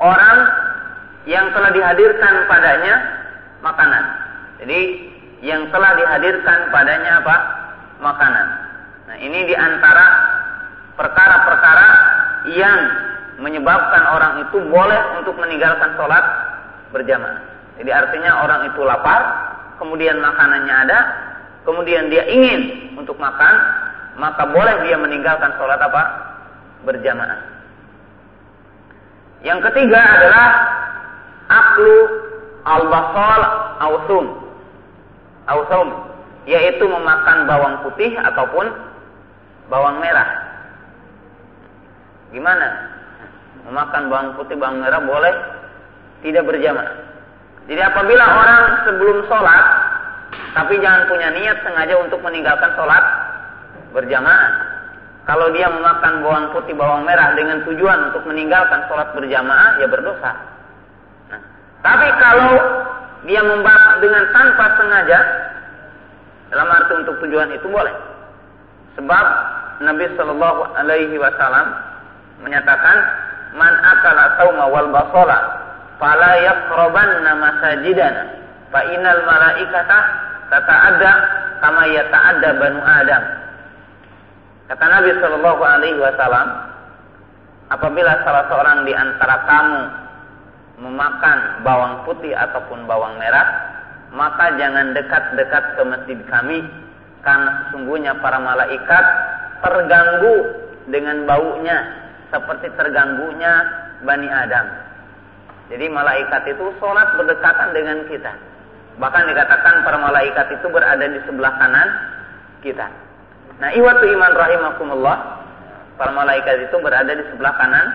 [0.00, 0.38] orang
[1.28, 2.94] yang telah dihadirkan padanya
[3.60, 4.04] makanan.
[4.64, 4.80] Jadi
[5.44, 7.36] yang telah dihadirkan padanya apa?
[8.00, 8.46] Makanan.
[9.12, 10.06] Nah ini di antara
[10.96, 11.88] perkara-perkara
[12.56, 12.80] yang
[13.36, 16.24] menyebabkan orang itu boleh untuk meninggalkan sholat
[16.88, 17.44] berjamaah.
[17.76, 19.20] Jadi artinya orang itu lapar,
[19.76, 20.98] kemudian makanannya ada,
[21.68, 23.54] kemudian dia ingin untuk makan,
[24.16, 26.35] maka boleh dia meninggalkan sholat apa?
[26.86, 27.40] Berjamaah.
[29.42, 30.46] Yang ketiga adalah
[31.50, 31.96] aklu
[32.62, 33.42] al-basal
[33.82, 34.26] ausum.
[35.50, 35.88] Ausum
[36.46, 38.70] yaitu memakan bawang putih ataupun
[39.66, 40.46] bawang merah.
[42.30, 42.94] Gimana?
[43.66, 45.34] Memakan bawang putih, bawang merah boleh
[46.22, 47.02] tidak berjamaah.
[47.66, 49.66] Jadi apabila orang sebelum sholat,
[50.54, 53.04] tapi jangan punya niat sengaja untuk meninggalkan sholat
[53.90, 54.75] berjamaah,
[55.26, 60.32] kalau dia memakan bawang putih, bawang merah dengan tujuan untuk meninggalkan sholat berjamaah, ya berdosa.
[61.34, 61.40] Nah,
[61.82, 62.54] tapi kalau
[63.26, 65.18] dia membakar dengan tanpa sengaja,
[66.54, 67.90] dalam arti untuk tujuan itu boleh.
[68.94, 69.26] Sebab
[69.82, 71.74] Nabi Shallallahu Alaihi Wasallam
[72.46, 72.96] menyatakan,
[73.58, 75.38] man akala sauma wal basola,
[75.98, 78.24] fala yakroban nama sajidana,
[78.70, 79.98] fa inal malaikata
[80.54, 81.12] ada
[81.58, 83.45] kama ada banu Adam.
[84.66, 86.48] Kata Nabi Shallallahu Alaihi Wasallam,
[87.70, 89.80] apabila salah seorang di antara kamu
[90.82, 93.46] memakan bawang putih ataupun bawang merah,
[94.10, 96.66] maka jangan dekat-dekat ke masjid kami,
[97.22, 99.04] karena sesungguhnya para malaikat
[99.62, 100.36] terganggu
[100.90, 101.78] dengan baunya
[102.34, 103.52] seperti terganggunya
[104.02, 104.66] bani Adam.
[105.70, 108.34] Jadi malaikat itu sholat berdekatan dengan kita.
[108.98, 111.88] Bahkan dikatakan para malaikat itu berada di sebelah kanan
[112.62, 113.05] kita.
[113.56, 115.16] Nah, iwatu iman rahimakumullah,
[115.96, 117.86] para malaikat itu berada di sebelah kanan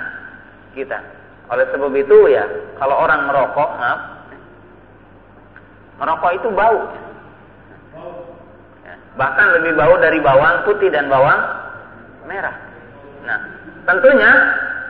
[0.74, 0.98] kita.
[1.54, 2.46] Oleh sebab itu ya,
[2.82, 4.02] kalau orang merokok, maaf,
[6.02, 6.80] merokok itu bau.
[8.82, 11.42] Ya, bahkan lebih bau dari bawang putih dan bawang
[12.26, 12.56] merah.
[13.28, 13.40] Nah,
[13.86, 14.32] tentunya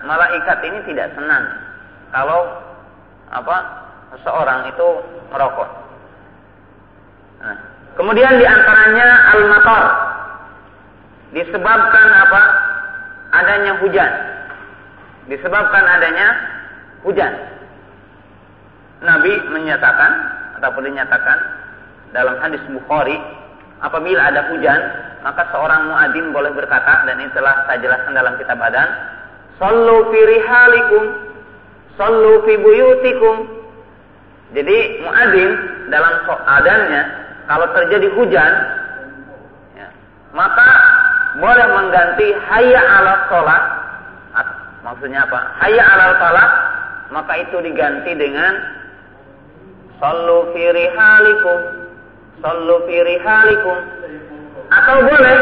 [0.07, 1.45] malaikat ini tidak senang
[2.15, 2.47] kalau
[3.27, 3.57] apa
[4.15, 4.87] seseorang itu
[5.33, 5.69] merokok.
[7.41, 7.57] Nah,
[7.95, 9.83] Kemudian di antaranya al-matar.
[11.31, 12.41] Disebabkan apa?
[13.31, 14.11] Adanya hujan.
[15.31, 16.27] Disebabkan adanya
[17.07, 17.33] hujan.
[19.01, 20.11] Nabi menyatakan
[20.61, 21.37] ataupun dinyatakan
[22.13, 23.17] dalam hadis Bukhari,
[23.81, 24.79] apabila ada hujan,
[25.25, 28.89] maka seorang muadzin boleh berkata dan ini telah saya jelaskan dalam kitab Adan,
[29.57, 31.03] "Sallu fi rihalikum,
[31.97, 33.35] sallu fi buyutikum."
[34.51, 35.51] Jadi muadzin
[35.87, 37.01] dalam adannya
[37.47, 38.53] kalau terjadi hujan,
[39.79, 39.87] ya,
[40.35, 40.69] maka
[41.39, 43.63] boleh mengganti hayya ala sholat.
[44.81, 45.39] Maksudnya apa?
[45.61, 46.51] Hayya ala sholat,
[47.13, 48.81] maka itu diganti dengan
[50.01, 51.59] Sallu fi rihalikum.
[52.41, 53.77] Sallu fi rihalikum.
[54.73, 55.37] Atau boleh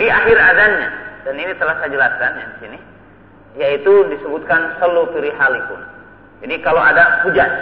[0.00, 0.88] di akhir adanya.
[1.28, 2.78] Dan ini telah saya jelaskan ya di sini.
[3.60, 5.76] Yaitu disebutkan sallu fi rihalikum.
[6.40, 7.52] Jadi kalau ada hujan.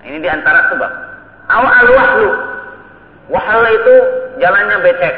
[0.00, 0.92] Nah, ini di antara sebab.
[1.52, 2.30] Aw al-wahlu.
[3.28, 3.94] Wahal itu
[4.40, 5.14] jalannya becek.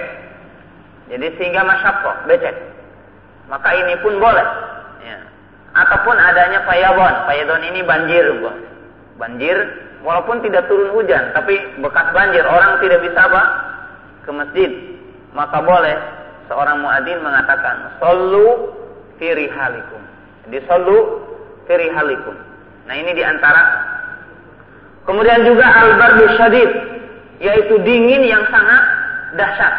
[1.13, 2.57] Jadi sehingga masyarakat becek.
[3.49, 4.47] Maka ini pun boleh.
[5.05, 5.19] Ya.
[5.77, 7.15] Ataupun adanya payabon.
[7.29, 8.25] Payabon ini banjir.
[9.21, 9.57] Banjir
[10.05, 13.43] walaupun tidak turun hujan, tapi bekas banjir, orang tidak bisa apa?
[14.25, 14.71] Ke masjid.
[15.33, 15.97] Maka boleh
[16.47, 18.71] seorang muadzin mengatakan, "Sallu
[19.17, 20.03] fi rihalikum."
[20.47, 21.25] Jadi sallu
[21.65, 22.37] fi rihalikum.
[22.85, 23.93] Nah, ini di antara
[25.05, 26.71] Kemudian juga al-bardu syadid,
[27.37, 28.83] yaitu dingin yang sangat
[29.37, 29.75] dahsyat.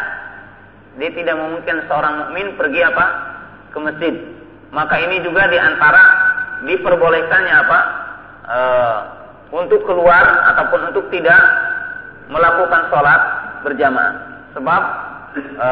[0.96, 3.06] Dia tidak memungkinkan seorang mukmin pergi apa?
[3.76, 4.14] ke masjid.
[4.72, 6.02] Maka ini juga di antara
[6.64, 7.78] diperbolehkannya apa?
[8.48, 8.58] E,
[9.52, 10.24] untuk keluar
[10.56, 11.36] ataupun untuk tidak
[12.32, 13.20] melakukan sholat
[13.68, 14.14] berjamaah.
[14.56, 14.82] Sebab
[15.36, 15.68] e,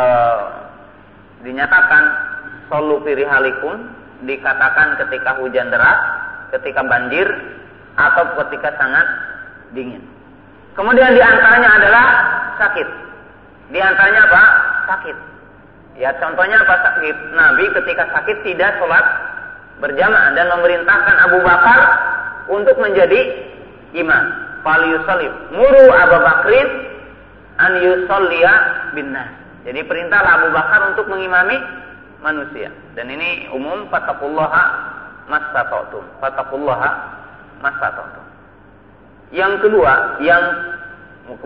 [1.48, 2.02] dinyatakan
[2.68, 3.88] solu pirihalikum
[4.28, 6.00] dikatakan ketika hujan deras,
[6.52, 7.26] ketika banjir,
[7.96, 9.06] atau ketika sangat
[9.72, 10.04] dingin.
[10.74, 12.06] Kemudian di antaranya adalah
[12.58, 12.88] sakit.
[13.72, 14.42] Di antaranya apa?
[14.90, 15.16] Sakit.
[15.94, 17.16] Ya contohnya apa sakit?
[17.38, 19.04] Nabi ketika sakit tidak sholat
[19.78, 21.80] berjamaah dan memerintahkan Abu Bakar
[22.50, 23.20] untuk menjadi
[23.94, 24.24] imam.
[24.66, 25.32] Fal yusallim.
[25.54, 26.68] Muru Abu Bakrin
[27.60, 28.54] an yusalliya
[28.96, 29.14] bin
[29.64, 31.56] Jadi perintah Abu Bakar untuk mengimami
[32.20, 32.72] manusia.
[32.96, 34.64] Dan ini umum fatakullaha
[35.28, 36.04] mastata'tum.
[36.20, 36.90] Fatakullaha
[37.60, 38.24] mastata'tum.
[39.32, 40.42] Yang kedua, yang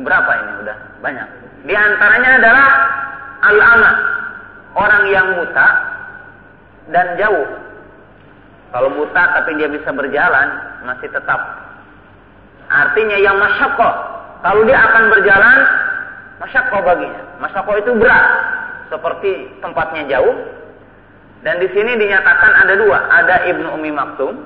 [0.02, 1.48] berapa ini udah banyak.
[1.66, 2.68] Di antaranya adalah
[3.42, 3.92] al-ama,
[4.79, 5.68] orang yang buta
[6.94, 7.49] dan jauh.
[8.68, 10.49] Kalau buta tapi dia bisa berjalan,
[10.85, 11.40] masih tetap
[12.68, 13.90] Artinya yang masyakko.
[14.44, 15.59] Kalau dia akan berjalan,
[16.38, 17.23] masyakko baginya.
[17.40, 18.27] Masyakko itu berat.
[18.92, 19.31] Seperti
[19.64, 20.37] tempatnya jauh.
[21.42, 22.99] Dan di sini dinyatakan ada dua.
[23.09, 24.37] Ada Ibnu Umi Maktum.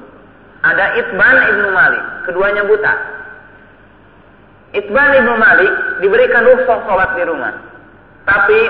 [0.63, 2.05] Ada Itban Ibnu Malik.
[2.31, 2.95] Keduanya buta.
[4.73, 7.53] Itban Ibnu Malik diberikan rukhsah sholat di rumah.
[8.25, 8.61] Tapi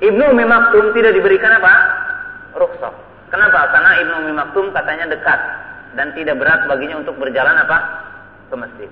[0.00, 1.72] Ibnu Umi Maktum tidak diberikan apa?
[2.56, 2.92] Rukhsah.
[3.28, 3.68] Kenapa?
[3.68, 5.40] Karena Ibnu Umi Maktum katanya dekat
[6.00, 7.78] dan tidak berat baginya untuk berjalan apa
[8.48, 8.90] ke masjid.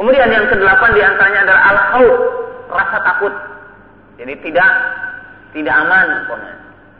[0.00, 2.16] Kemudian yang kedelapan di antaranya adalah al khawf
[2.72, 3.34] rasa takut.
[4.16, 4.70] Jadi tidak
[5.52, 6.06] tidak aman,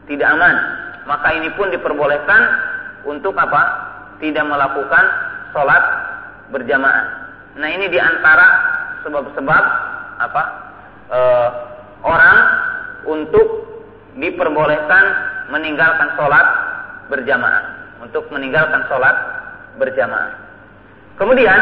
[0.04, 0.56] tidak aman.
[1.08, 2.42] Maka ini pun diperbolehkan
[3.08, 3.88] untuk apa?
[4.20, 5.04] Tidak melakukan
[5.56, 6.09] sholat
[6.50, 7.06] berjamaah.
[7.58, 8.46] Nah ini di antara
[9.06, 9.64] sebab-sebab
[10.20, 10.42] apa?
[11.10, 11.20] E,
[12.06, 12.38] orang
[13.06, 13.48] untuk
[14.18, 15.04] diperbolehkan
[15.50, 16.46] meninggalkan sholat
[17.10, 19.14] berjamaah untuk meninggalkan sholat
[19.76, 20.34] berjamaah.
[21.20, 21.60] Kemudian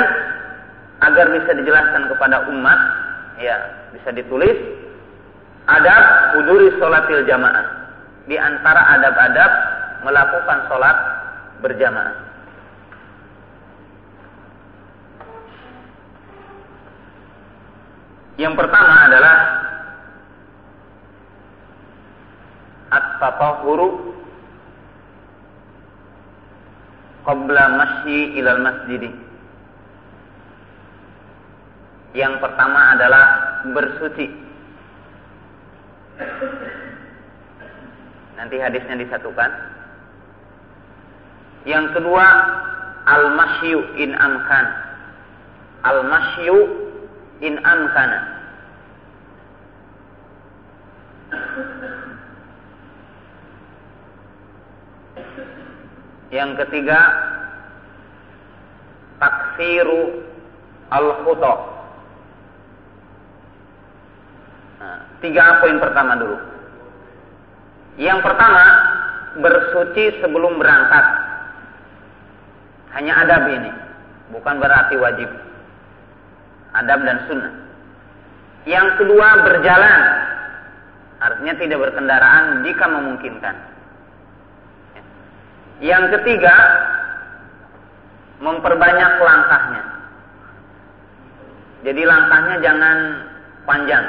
[1.03, 2.81] agar bisa dijelaskan kepada umat,
[3.43, 3.57] ya
[3.95, 4.55] bisa ditulis
[5.67, 7.91] adab huduri sholatil jamaah.
[8.31, 9.51] Di antara adab-adab
[10.07, 10.97] melakukan sholat
[11.65, 12.28] berjamaah.
[18.39, 19.37] Yang pertama adalah
[22.95, 24.15] at-tatahuru
[27.27, 29.11] qabla masyi ilal masjid.
[32.15, 33.25] Yang pertama adalah
[33.75, 34.31] bersuci.
[38.39, 39.51] Nanti hadisnya disatukan.
[41.67, 42.27] Yang kedua,
[43.03, 44.67] al-masyu in amkan.
[45.85, 46.88] Al-masyu
[47.41, 48.21] in amkana.
[56.29, 56.99] Yang ketiga,
[59.17, 60.29] taksiru
[60.93, 61.55] al-khuta.
[64.79, 66.37] Nah, tiga poin pertama dulu.
[67.99, 68.65] Yang pertama,
[69.41, 71.07] bersuci sebelum berangkat.
[72.95, 73.73] Hanya adab ini,
[74.33, 75.48] bukan berarti wajib.
[76.83, 77.55] Adab dan sunnah.
[78.69, 80.01] Yang kedua berjalan,
[81.19, 83.57] artinya tidak berkendaraan jika memungkinkan.
[85.79, 86.55] Yang ketiga
[88.43, 89.83] memperbanyak langkahnya.
[91.87, 92.99] Jadi langkahnya jangan
[93.63, 94.07] panjang,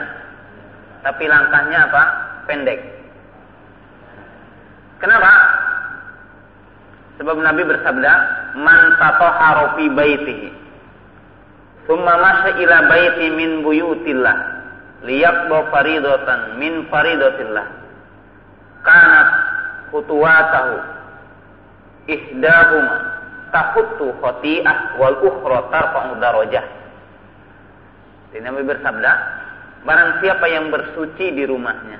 [1.05, 2.03] tapi langkahnya apa?
[2.49, 2.81] Pendek.
[4.97, 5.31] Kenapa?
[7.21, 8.13] Sebab Nabi bersabda,
[8.57, 10.49] "Man tatahharu fi baitihi,
[11.89, 14.37] thumma masya ila baiti min buyutillah,
[15.09, 17.65] liyaqba faridatan min faridatillah,
[18.85, 19.29] kanat
[19.89, 21.01] khutuwatahu.
[22.09, 22.97] Ihdahuma
[23.49, 26.65] tahuttu khati'ah wal ukhra tarfa'u darajah."
[28.37, 29.11] Nabi bersabda,
[29.89, 31.97] barang siapa yang bersuci di rumahnya,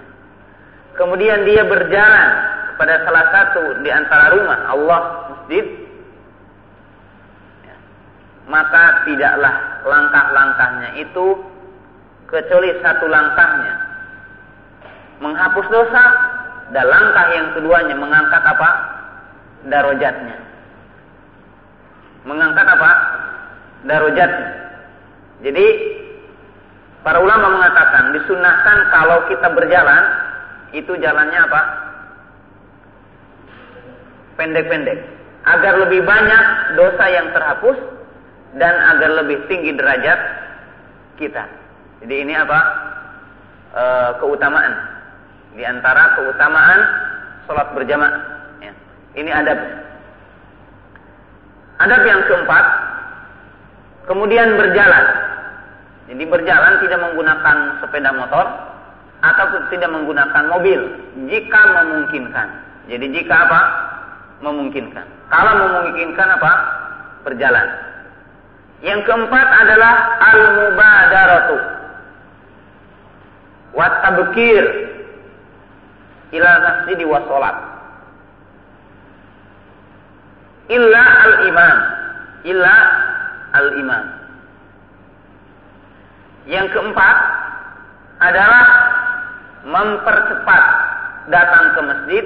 [0.93, 2.29] kemudian dia berjalan
[2.77, 5.01] pada salah satu di antara rumah Allah
[5.33, 5.88] masjid
[8.49, 11.37] maka tidaklah langkah-langkahnya itu
[12.25, 13.73] kecuali satu langkahnya.
[15.21, 16.03] Menghapus dosa
[16.73, 18.69] dan langkah yang keduanya mengangkat apa?
[19.69, 20.37] Darajatnya.
[22.25, 22.91] Mengangkat apa?
[23.85, 24.49] Darajatnya.
[25.45, 25.65] Jadi
[27.05, 30.03] para ulama mengatakan disunahkan kalau kita berjalan
[30.73, 31.61] itu jalannya apa?
[34.41, 34.99] Pendek-pendek.
[35.45, 36.43] Agar lebih banyak
[36.75, 37.98] dosa yang terhapus
[38.57, 40.19] dan agar lebih tinggi derajat
[41.21, 41.43] kita.
[42.01, 42.59] Jadi ini apa?
[43.69, 43.83] E,
[44.23, 44.73] keutamaan
[45.53, 46.79] di antara keutamaan
[47.45, 48.15] sholat berjamaah.
[48.63, 48.73] Ya.
[49.19, 49.59] Ini adab.
[51.79, 52.65] Adab yang keempat,
[54.09, 55.05] kemudian berjalan.
[56.09, 58.45] Jadi berjalan tidak menggunakan sepeda motor
[59.21, 60.79] atau tidak menggunakan mobil
[61.29, 62.47] jika memungkinkan.
[62.89, 63.61] Jadi jika apa?
[64.39, 65.03] memungkinkan.
[65.27, 66.51] Kalau memungkinkan apa?
[67.27, 67.67] Berjalan.
[68.80, 71.57] Yang keempat adalah al-mubadaratu.
[73.75, 74.65] Wa tabkir
[76.32, 77.57] ila masjid wa salat.
[80.71, 81.77] Illa al-imam.
[82.47, 82.75] Illa
[83.51, 84.05] al-imam.
[86.47, 87.17] Yang keempat
[88.23, 88.65] adalah
[89.67, 90.63] mempercepat
[91.27, 92.25] datang ke masjid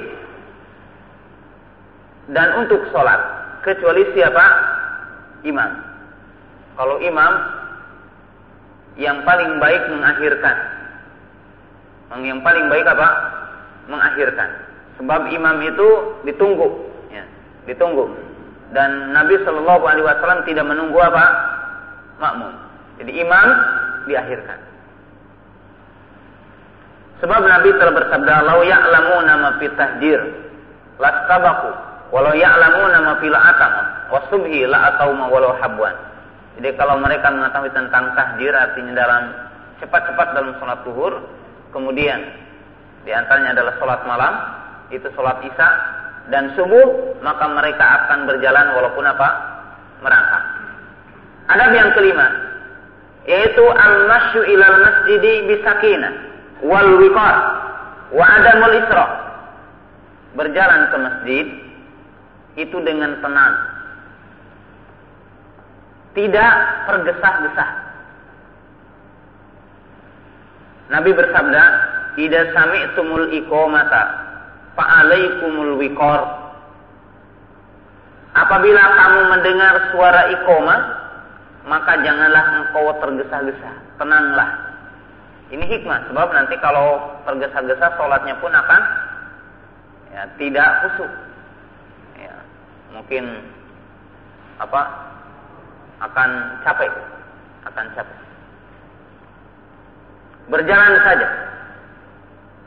[2.32, 3.20] dan untuk sholat
[3.66, 4.46] kecuali siapa
[5.44, 5.93] imam
[6.74, 7.34] kalau imam
[8.98, 10.58] yang paling baik mengakhirkan.
[12.22, 13.08] Yang paling baik apa?
[13.90, 14.50] Mengakhirkan.
[15.02, 15.88] Sebab imam itu
[16.30, 16.70] ditunggu
[17.10, 17.26] ya,
[17.66, 18.06] ditunggu.
[18.74, 21.26] Dan Nabi Shallallahu Alaihi Wasallam tidak menunggu apa?
[22.22, 22.54] Makmum.
[23.02, 23.48] Jadi imam
[24.06, 24.60] diakhirkan.
[27.22, 30.22] Sebab Nabi telah bersabda lau ya'lamu nama fitahjir
[31.02, 31.72] lastabaku.
[32.14, 33.74] Walau ya'lamuna ma fil atam
[34.14, 36.13] wa subhi la atauma walau habwan.
[36.60, 39.24] Jadi kalau mereka mengetahui tentang tahdir artinya dalam
[39.82, 41.14] cepat-cepat dalam sholat zuhur,
[41.74, 42.22] kemudian
[43.04, 44.34] di antaranya adalah sholat malam,
[44.94, 45.70] itu sholat isya
[46.30, 49.30] dan subuh, maka mereka akan berjalan walaupun apa?
[50.04, 50.44] merangkak.
[51.48, 52.28] Adab yang kelima,
[53.24, 56.12] yaitu al-masyu ilal masjidi bisakina
[56.60, 57.36] wal wiqar
[58.12, 59.08] wa adamul isra.
[60.36, 61.46] Berjalan ke masjid
[62.60, 63.73] itu dengan tenang.
[66.14, 66.54] Tidak
[66.86, 67.68] tergesa-gesa.
[70.94, 71.64] Nabi bersabda,
[72.22, 74.02] "Idza sami'tumul iqamata
[74.78, 76.22] fa'alaikumul wiqar."
[78.34, 80.82] Apabila kamu mendengar suara iqamah,
[81.66, 84.50] maka janganlah engkau tergesa-gesa, tenanglah.
[85.50, 88.82] Ini hikmah, sebab nanti kalau tergesa-gesa sholatnya pun akan
[90.14, 91.10] ya, tidak khusyuk
[92.94, 93.26] mungkin
[94.62, 94.82] apa
[96.04, 96.30] akan
[96.68, 96.92] capek
[97.68, 98.20] akan capek.
[100.52, 101.28] Berjalan saja.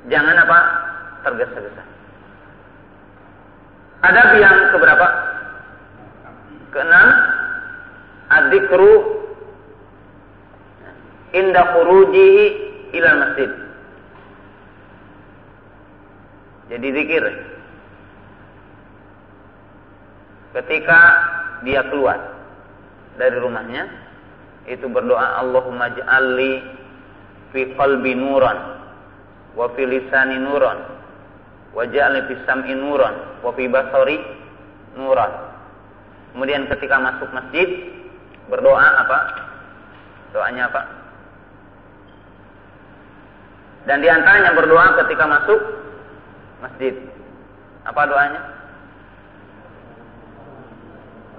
[0.09, 0.59] Jangan apa
[1.27, 1.85] tergesa-gesa.
[4.07, 5.09] Adab yang keberapa?
[6.73, 7.09] Keenam.
[8.27, 9.23] Adzikru
[11.31, 12.45] inda khurujihi
[12.99, 13.51] ila masjid.
[16.67, 17.25] Jadi zikir.
[20.57, 21.01] Ketika
[21.63, 22.36] dia keluar
[23.17, 23.85] dari rumahnya
[24.67, 26.53] itu berdoa Allahumma ja'alli
[27.53, 28.59] fi qalbi nuran
[29.57, 30.79] wa fi lisani nuran
[31.73, 34.17] wa ja'alni fi sam'i nuran wa fi basari
[34.97, 35.33] nuran.
[36.33, 37.69] Kemudian ketika masuk masjid
[38.49, 39.19] berdoa apa?
[40.33, 40.83] Doanya apa?
[43.87, 45.61] Dan di antaranya berdoa ketika masuk
[46.61, 46.95] masjid.
[47.87, 48.56] Apa doanya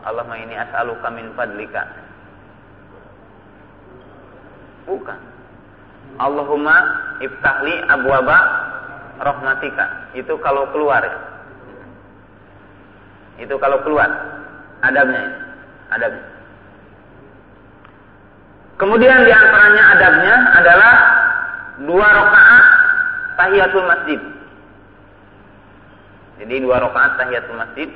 [0.07, 1.83] Allahumma ini as'aluka min fadlika
[4.87, 5.19] Bukan.
[6.15, 6.75] Allahumma
[7.19, 8.39] iftahli abwaba
[9.19, 10.15] rahmatika.
[10.15, 11.03] Itu kalau keluar.
[13.35, 14.07] Itu kalau keluar.
[14.79, 15.37] Adabnya ini.
[15.91, 16.25] Adabnya.
[18.79, 20.93] Kemudian di antaranya adabnya adalah
[21.83, 22.65] dua rakaat
[23.35, 24.19] tahiyatul masjid.
[26.39, 27.89] Jadi dua rakaat tahiyatul masjid.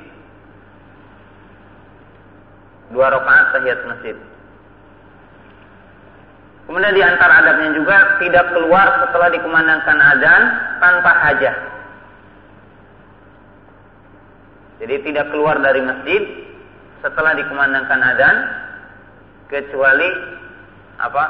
[2.92, 4.16] Dua rakaat tahiyatul masjid.
[6.68, 10.42] Kemudian di antara adabnya juga tidak keluar setelah dikumandangkan adzan
[10.78, 11.56] tanpa hajah.
[14.78, 16.22] Jadi tidak keluar dari masjid
[17.02, 18.36] setelah dikumandangkan adzan
[19.50, 20.08] kecuali
[21.02, 21.24] apa?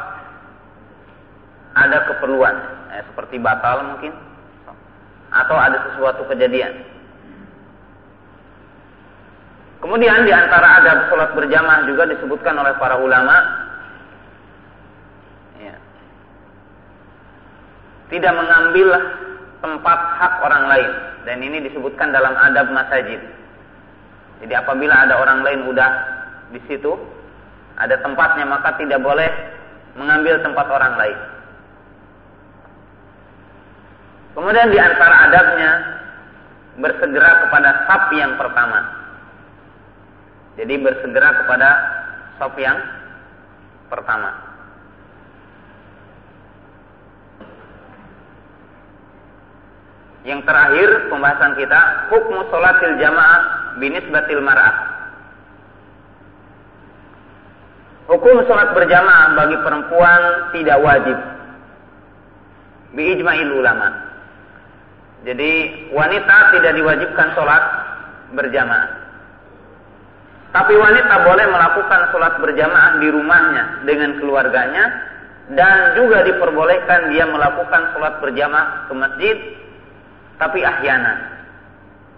[1.73, 2.57] Ada keperluan,
[2.93, 4.13] eh, seperti batal mungkin
[5.33, 6.92] atau ada sesuatu kejadian.
[9.83, 13.35] Kemudian di antara adab sholat berjamaah juga disebutkan oleh para ulama
[15.59, 15.75] ya,
[18.15, 18.95] tidak mengambil
[19.59, 20.91] tempat hak orang lain
[21.27, 23.19] dan ini disebutkan dalam adab masajid.
[24.47, 25.91] Jadi apabila ada orang lain udah
[26.55, 26.95] di situ
[27.75, 29.27] ada tempatnya maka tidak boleh
[29.99, 31.19] mengambil tempat orang lain.
[34.39, 35.71] Kemudian di antara adabnya
[36.79, 39.02] bersegera kepada saf yang pertama.
[40.61, 41.69] Jadi bersegera kepada
[42.37, 42.77] saf yang
[43.89, 44.31] pertama.
[50.23, 51.81] Yang terakhir pembahasan kita
[52.15, 53.41] hukum sholatil jamaah
[53.83, 54.93] binisbatil mar'ah.
[58.11, 60.23] Hukum sholat berjamaah bagi perempuan
[60.53, 61.19] tidak wajib.
[62.93, 63.89] Biijma'il ulama.
[65.23, 65.53] Jadi
[65.95, 67.63] wanita tidak diwajibkan sholat
[68.37, 69.02] berjamaah.
[70.53, 74.85] Tapi wanita boleh melakukan sholat berjamaah di rumahnya dengan keluarganya
[75.57, 79.37] dan juga diperbolehkan dia melakukan sholat berjamaah ke masjid
[80.37, 81.19] tapi ahyanan.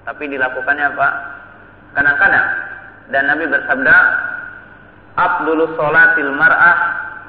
[0.03, 1.09] Tapi dilakukannya apa?
[1.95, 2.47] Kadang-kadang.
[3.15, 3.97] Dan Nabi bersabda,
[5.15, 6.79] Abdul salatil mar'ah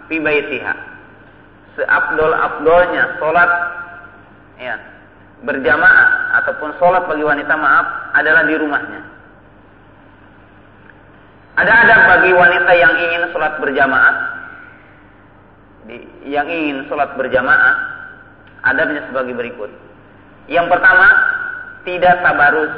[0.10, 0.74] fi baitiha.
[1.76, 3.52] Seabdol-abdolnya salat
[4.58, 4.76] ya,
[5.44, 9.15] berjamaah ataupun salat bagi wanita maaf adalah di rumahnya.
[11.56, 14.16] Ada adab bagi wanita yang ingin salat berjamaah
[16.26, 17.76] yang ingin salat berjamaah
[18.66, 19.70] adabnya sebagai berikut.
[20.50, 21.08] Yang pertama,
[21.86, 22.74] tidak tabarus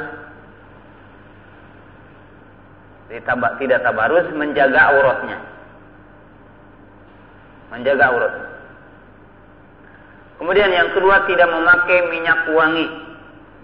[3.08, 5.38] tidak tabarus menjaga auratnya.
[7.72, 8.34] Menjaga aurat.
[10.36, 12.86] Kemudian yang kedua tidak memakai minyak wangi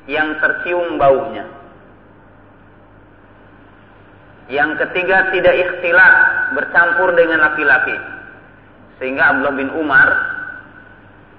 [0.09, 1.45] yang tercium baunya.
[4.55, 6.14] Yang ketiga tidak ikhtilat
[6.55, 7.96] bercampur dengan laki-laki.
[9.02, 10.09] Sehingga Abdullah bin Umar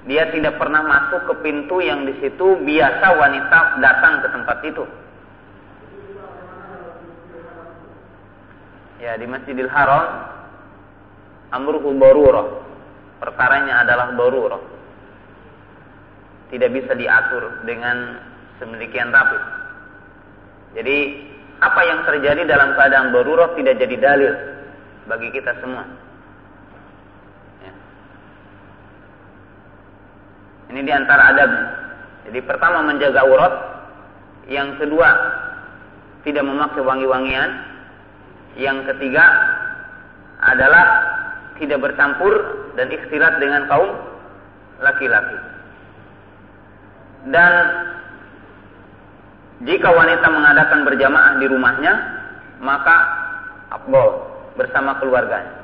[0.03, 4.85] dia tidak pernah masuk ke pintu yang di situ biasa wanita datang ke tempat itu.
[9.05, 10.33] ya di Masjidil Haram
[11.53, 12.65] amruhu darurah.
[13.21, 14.63] Perkaranya adalah darurah.
[16.49, 18.17] Tidak bisa diatur dengan
[18.57, 19.39] sedemikian rapi.
[20.75, 20.97] Jadi
[21.63, 24.33] apa yang terjadi dalam keadaan darurah tidak jadi dalil
[25.07, 25.83] bagi kita semua.
[27.63, 27.73] Ya.
[30.73, 31.65] Ini di antara adabnya.
[32.25, 33.53] Jadi pertama menjaga aurat,
[34.49, 35.09] yang kedua
[36.25, 37.49] tidak memakai wangi-wangian,
[38.57, 39.23] yang ketiga
[40.41, 40.85] adalah
[41.61, 42.33] tidak bercampur
[42.75, 43.93] dan ikhtilat dengan kaum
[44.81, 45.37] laki-laki.
[47.31, 47.53] Dan
[49.63, 51.93] jika wanita mengadakan berjamaah di rumahnya,
[52.59, 52.97] maka
[53.71, 54.27] abdol
[54.59, 55.55] bersama keluarganya.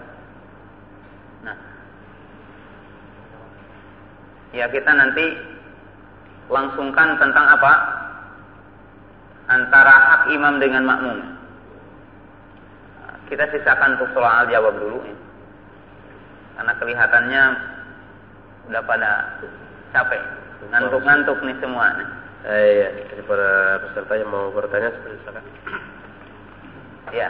[1.44, 1.58] Nah,
[4.56, 5.26] ya kita nanti
[6.48, 7.74] langsungkan tentang apa
[9.52, 11.20] antara hak imam dengan makmum.
[13.28, 15.16] Kita sisakan untuk soal jawab dulu ya.
[16.60, 17.44] Karena kelihatannya
[18.68, 19.12] udah pada
[19.96, 20.20] capek.
[20.68, 22.21] Ngantuk-ngantuk nih semua nih.
[22.42, 25.46] Eh, iya, jadi para peserta yang mau bertanya seperti silakan.
[27.14, 27.30] Ya.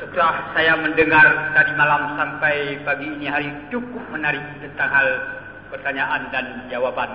[0.00, 5.08] Setelah saya mendengar tadi malam sampai pagi ini hari cukup menarik tentang hal
[5.68, 7.10] pertanyaan dan jawaban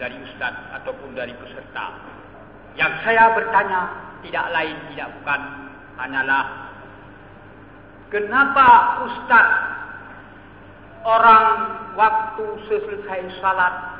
[0.00, 1.92] dari Ustadz ataupun dari peserta.
[2.80, 3.80] Yang saya bertanya
[4.24, 5.40] tidak lain tidak bukan
[6.00, 6.44] hanyalah
[8.08, 8.66] kenapa
[9.04, 9.46] Ustaz
[11.06, 13.94] orang waktu selesai salat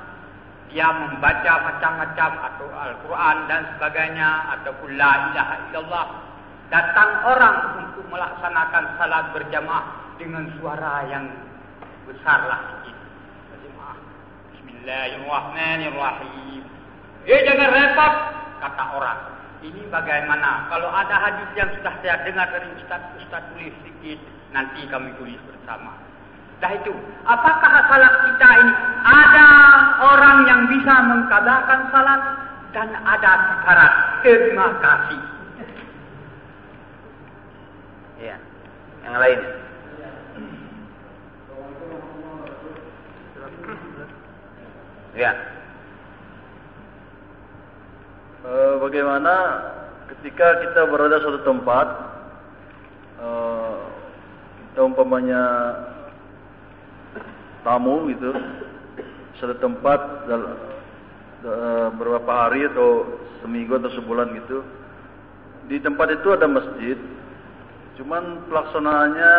[0.75, 6.07] dia membaca macam-macam atau Al-Quran dan sebagainya ataupun La ilaha illallah
[6.67, 11.31] datang orang untuk melaksanakan salat berjamaah dengan suara yang
[12.11, 12.83] besarlah.
[14.59, 16.67] Bismillahirrahmanirrahim.
[17.27, 18.15] Eh jangan repot,
[18.63, 19.19] kata orang.
[19.63, 20.69] Ini bagaimana?
[20.71, 24.19] Kalau ada hadis yang sudah saya dengar dari Ustaz, Ustaz tulis sedikit,
[24.55, 26.06] nanti kami tulis bersama.
[26.57, 26.95] Dah itu,
[27.29, 29.49] apakah salat kita ini ada
[30.01, 32.21] orang yang bisa mengkabarkan salat
[32.73, 33.93] dan ada syarat
[34.25, 35.21] terima kasih.
[38.17, 38.37] Ya,
[39.05, 39.41] yang lain.
[45.17, 45.33] Ya.
[48.45, 49.35] E, bagaimana
[50.13, 51.89] ketika kita berada suatu tempat,
[53.21, 53.29] e,
[54.73, 55.43] kita umpamanya
[57.67, 58.31] tamu gitu,
[59.43, 60.01] suatu tempat
[60.31, 61.53] e,
[61.99, 64.63] beberapa hari atau seminggu atau sebulan gitu,
[65.67, 66.95] di tempat itu ada masjid,
[67.99, 69.35] cuman pelaksanaannya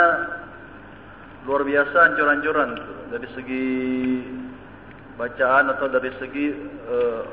[1.47, 2.93] luar biasa ancur-ancuran gitu.
[3.15, 3.67] dari segi
[5.15, 6.51] bacaan atau dari segi
[6.91, 7.23] uh,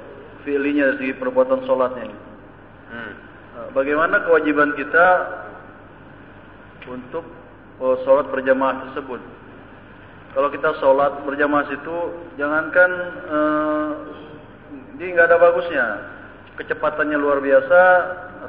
[0.47, 2.07] fiilinya, dari segi perbuatan sholatnya.
[2.89, 3.13] Hmm.
[3.59, 5.07] Uh, bagaimana kewajiban kita
[6.87, 7.27] untuk
[7.83, 9.19] uh, sholat berjamaah tersebut?
[10.35, 11.97] Kalau kita sholat berjamaah itu,
[12.35, 12.91] jangankan
[14.99, 15.87] ini nggak ada bagusnya,
[16.59, 17.81] kecepatannya luar biasa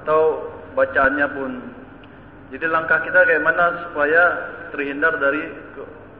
[0.01, 1.51] atau bacaannya pun.
[2.49, 4.23] Jadi langkah kita kayak mana supaya
[4.69, 5.49] terhindar dari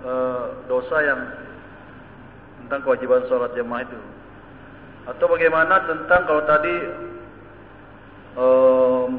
[0.06, 1.22] uh, dosa yang
[2.66, 4.00] tentang kewajiban sholat jamaah itu.
[5.06, 6.76] Atau bagaimana tentang kalau tadi
[8.38, 9.10] um,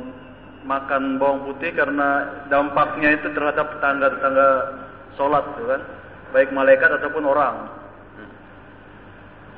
[0.67, 4.49] makan bawang putih karena dampaknya itu terhadap tetangga-tetangga
[5.15, 5.83] sholat, gitu kan?
[6.35, 7.71] Baik malaikat ataupun orang.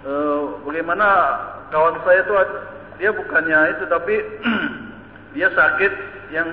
[0.06, 1.06] Uh, bagaimana
[1.74, 2.34] kawan saya itu
[3.02, 4.14] dia bukannya itu tapi
[5.34, 5.92] dia sakit
[6.30, 6.48] yang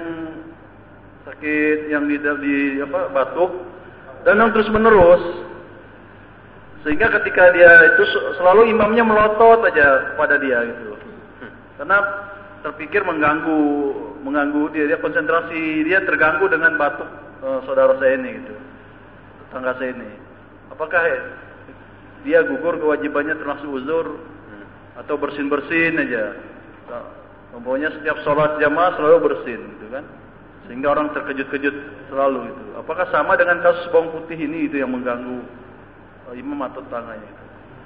[1.25, 3.53] sakit yang di, di apa batuk
[4.25, 5.45] dan yang terus menerus
[6.85, 8.03] sehingga ketika dia itu
[8.37, 10.93] selalu imamnya melotot aja pada dia gitu.
[11.81, 11.97] Karena
[12.61, 13.61] terpikir mengganggu
[14.21, 17.09] mengganggu dia, dia konsentrasi dia terganggu dengan batuk
[17.41, 18.53] uh, saudara saya ini gitu.
[19.55, 20.11] Tetangga saya ini.
[20.67, 20.99] Apakah
[22.27, 24.19] dia gugur kewajibannya termasuk uzur
[24.99, 26.35] atau bersin-bersin aja.
[27.55, 30.03] Pokoknya setiap sholat jamaah selalu bersin gitu kan.
[30.67, 31.71] Sehingga orang terkejut-kejut
[32.11, 32.65] selalu itu.
[32.75, 35.39] Apakah sama dengan kasus bawang putih ini itu yang mengganggu
[36.27, 37.43] Oh, imam atau tangannya itu.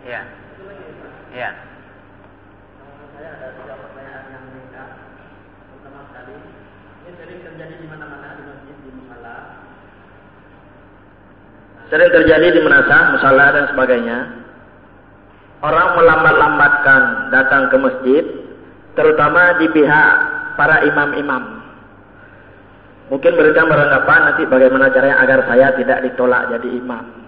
[0.10, 0.22] Iya.
[1.38, 1.50] Iya.
[3.14, 4.46] Saya ada tiga pertanyaan yang.
[5.70, 9.60] Pertama sekali, ini sering terjadi di mana-mana di masjid, di musala.
[11.90, 14.18] Sering terjadi di menasa, musala dan sebagainya.
[15.60, 18.24] Orang melambat-lambatkan datang ke masjid,
[18.96, 20.14] terutama di pihak
[20.56, 21.60] para imam-imam.
[23.10, 27.20] Mungkin mereka beranggapan nanti bagaimana caranya agar saya tidak ditolak jadi imam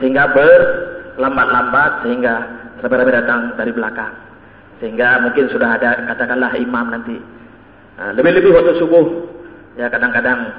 [0.00, 2.34] sehingga berlambat-lambat sehingga
[2.84, 4.12] ramai-ramai datang dari belakang
[4.76, 7.16] sehingga mungkin sudah ada katakanlah imam nanti
[7.96, 9.06] nah, lebih-lebih waktu subuh
[9.80, 10.52] ya kadang-kadang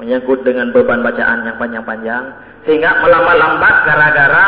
[0.00, 2.24] menyangkut dengan beban bacaan yang panjang-panjang
[2.64, 4.46] sehingga melambat-lambat gara-gara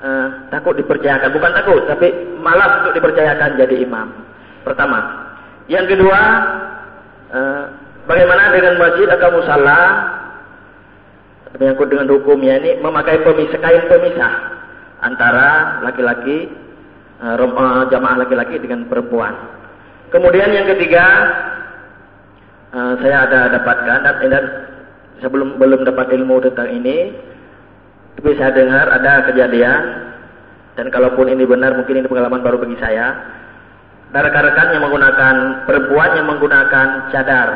[0.00, 1.34] uh, takut dipercayakan.
[1.34, 2.08] Bukan takut tapi
[2.38, 4.14] malas untuk dipercayakan jadi imam.
[4.62, 5.26] Pertama.
[5.66, 6.20] Yang kedua
[7.34, 7.62] uh,
[8.06, 9.80] bagaimana dengan masjid atau musala
[11.58, 14.34] menyangkut dengan hukumnya ini memakai pemisah kain pemisah
[15.02, 16.46] antara laki-laki
[17.18, 19.34] uh, jamaah laki-laki dengan perempuan.
[20.10, 21.06] Kemudian yang ketiga
[22.74, 24.44] uh, saya ada dapatkan dan, dan
[25.20, 27.12] saya belum dapat ilmu tentang ini,
[28.16, 29.82] tapi saya dengar ada kejadian
[30.78, 33.38] dan kalaupun ini benar mungkin ini pengalaman baru bagi saya.
[34.10, 35.34] Rekan-rekan yang menggunakan
[35.70, 37.48] perempuan yang menggunakan cadar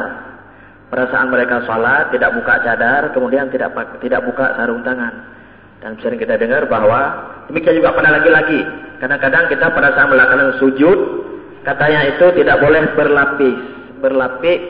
[0.86, 5.34] perasaan mereka sholat, tidak buka cadar, kemudian tidak tidak buka sarung tangan.
[5.82, 7.00] Dan sering kita dengar bahwa
[7.50, 8.62] demikian juga pada laki-laki.
[9.02, 10.98] Kadang-kadang kita pada saat melakukan sujud,
[11.66, 13.58] katanya itu tidak boleh berlapis,
[13.98, 14.60] berlapis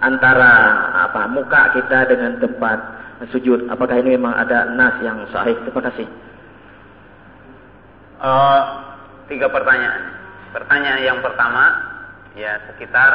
[0.00, 0.52] antara
[1.08, 2.78] apa muka kita dengan tempat
[3.32, 3.68] sujud.
[3.72, 5.56] Apakah ini memang ada nas yang sahih?
[5.64, 6.06] Terima kasih.
[8.20, 8.62] Uh,
[9.28, 10.12] tiga pertanyaan.
[10.52, 11.64] Pertanyaan yang pertama,
[12.36, 13.12] ya sekitar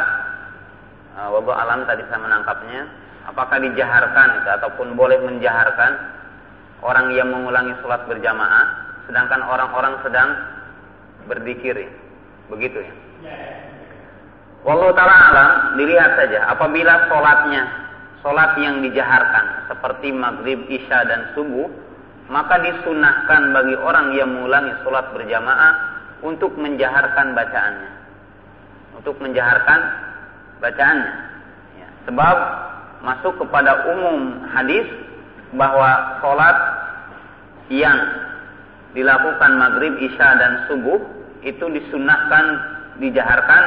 [1.18, 2.80] uh, wabah alam tadi saya menangkapnya
[3.30, 4.28] apakah dijaharkan
[4.58, 5.92] ataupun boleh menjaharkan
[6.82, 8.66] orang yang mengulangi sholat berjamaah
[9.06, 10.30] sedangkan orang-orang sedang
[11.30, 11.90] berzikir ya.
[12.50, 12.94] begitu ya
[14.62, 17.62] Wallahu ta'ala alam dilihat saja apabila sholatnya
[18.22, 21.66] sholat yang dijaharkan seperti maghrib, isya dan subuh
[22.30, 25.74] maka disunahkan bagi orang yang mengulangi sholat berjamaah
[26.22, 28.02] untuk menjaharkan bacaannya
[29.02, 29.80] untuk menjaharkan
[30.62, 31.14] bacaannya.
[32.06, 32.36] Sebab
[33.02, 34.86] masuk kepada umum hadis
[35.58, 36.56] bahwa sholat
[37.66, 37.98] yang
[38.94, 41.02] dilakukan maghrib, isya dan subuh
[41.42, 42.44] itu disunahkan
[43.02, 43.62] dijaharkan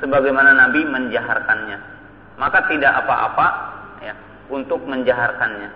[0.00, 1.78] sebagaimana Nabi menjaharkannya.
[2.36, 3.46] Maka tidak apa-apa
[4.04, 4.14] ya,
[4.52, 5.72] untuk menjaharkannya.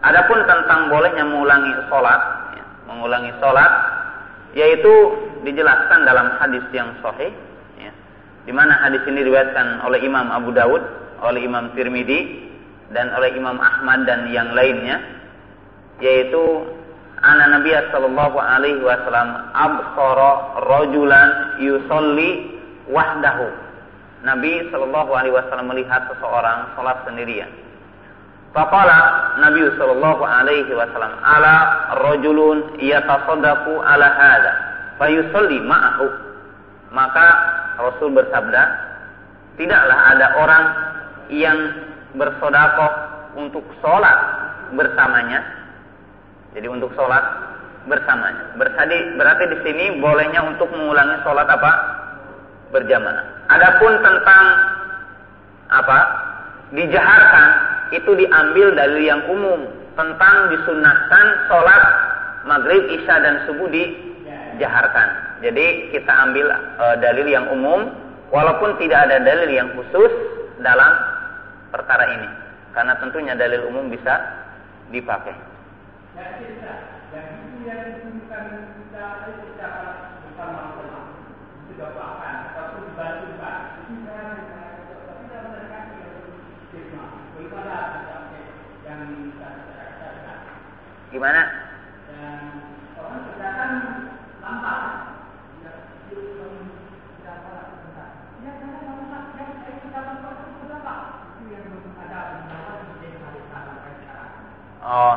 [0.00, 2.20] Adapun tentang bolehnya mengulangi sholat,
[2.56, 3.72] ya, mengulangi sholat,
[4.56, 4.92] yaitu
[5.44, 7.28] dijelaskan dalam hadis yang sahih,
[7.76, 7.92] ya,
[8.48, 10.80] di mana hadis ini diriwayatkan oleh Imam Abu Dawud,
[11.20, 12.48] oleh Imam Tirmidzi,
[12.96, 15.04] dan oleh Imam Ahmad dan yang lainnya,
[16.00, 16.64] yaitu
[17.20, 22.59] Ana Nabi sallallahu alaihi wasallam absara rajulan yusolli
[22.90, 23.48] wahdahu.
[24.20, 27.48] Nabi sallallahu alaihi wasallam melihat seseorang salat sendirian.
[28.52, 28.98] Faqala
[29.40, 31.54] Nabi sallallahu alaihi wasallam ala
[32.04, 34.52] rajulun yatasaddaqu ala hadza
[35.00, 36.06] fayusalli ma'ahu.
[36.90, 37.26] Maka
[37.78, 38.62] Rasul bersabda,
[39.56, 40.64] tidaklah ada orang
[41.30, 41.58] yang
[42.18, 42.92] bersodakoh
[43.38, 44.18] untuk sholat
[44.74, 45.60] bersamanya
[46.54, 47.22] jadi untuk sholat
[47.86, 48.58] bersamanya.
[48.58, 51.72] Berarti, berarti di sini bolehnya untuk mengulangi sholat apa?
[52.70, 53.50] Berjamaah.
[53.50, 54.44] Adapun tentang
[55.74, 55.98] apa?
[56.70, 57.48] Dijaharkan
[57.90, 59.66] itu diambil dari yang umum
[59.98, 61.82] tentang disunahkan sholat
[62.46, 65.08] maghrib, isya dan subuh dijaharkan.
[65.42, 67.90] Jadi kita ambil e, dalil yang umum,
[68.30, 70.12] walaupun tidak ada dalil yang khusus
[70.62, 70.92] dalam
[71.74, 72.28] perkara ini,
[72.76, 74.20] karena tentunya dalil umum bisa
[74.94, 75.34] dipakai.
[76.14, 76.72] Yang kita,
[77.18, 77.28] yang
[78.78, 79.06] kita
[79.60, 79.82] secara
[80.24, 81.00] bersama-sama.
[81.68, 83.60] Itu doakan ataupun dibantukan.
[83.84, 86.16] Itu cara tapi dalam mereka yang
[86.68, 87.04] stigma.
[87.36, 87.78] Bagaimana
[88.84, 90.38] yang kita katakan?
[91.10, 91.42] Gimana?
[104.90, 105.14] Oh.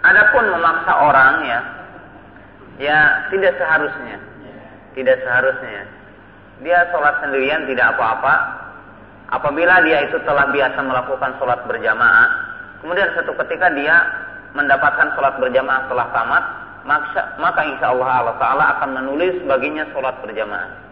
[0.00, 1.60] Adapun memaksa orang ya,
[2.80, 2.98] ya
[3.28, 4.16] tidak seharusnya,
[4.96, 5.82] tidak seharusnya.
[6.64, 8.34] Dia sholat sendirian tidak apa-apa.
[9.30, 12.28] Apabila dia itu telah biasa melakukan sholat berjamaah,
[12.80, 13.96] kemudian satu ketika dia
[14.54, 16.44] mendapatkan sholat berjamaah setelah tamat,
[16.84, 20.90] maka, maka insya Allah Allah Taala akan menulis baginya sholat berjamaah.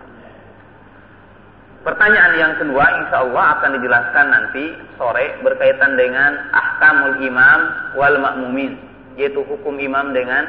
[1.87, 4.65] Pertanyaan yang kedua insya Allah akan dijelaskan nanti
[4.99, 7.61] sore berkaitan dengan ahkamul imam
[7.97, 8.77] wal makmumin
[9.15, 10.47] yaitu hukum imam dengan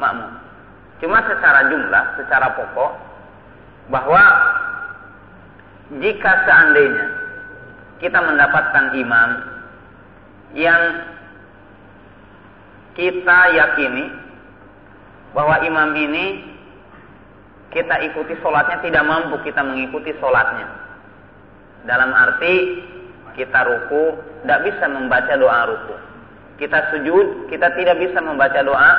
[0.00, 0.32] makmum.
[1.00, 2.92] Cuma secara jumlah, secara pokok
[3.92, 4.22] bahwa
[6.02, 7.06] jika seandainya
[8.02, 9.30] kita mendapatkan imam
[10.56, 10.82] yang
[12.96, 14.04] kita yakini
[15.36, 16.26] bahwa imam ini
[17.70, 20.66] kita ikuti sholatnya tidak mampu kita mengikuti sholatnya
[21.84, 22.82] dalam arti
[23.36, 25.96] kita ruku tidak bisa membaca doa ruku
[26.56, 28.90] kita sujud, kita tidak bisa membaca doa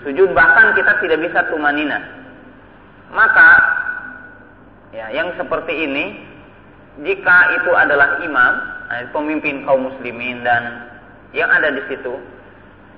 [0.00, 2.00] sujud, bahkan kita tidak bisa tumanina.
[3.12, 3.50] Maka,
[4.96, 6.04] ya, yang seperti ini,
[7.04, 8.54] jika itu adalah imam,
[8.96, 10.88] eh, pemimpin kaum muslimin dan
[11.36, 12.16] yang ada di situ,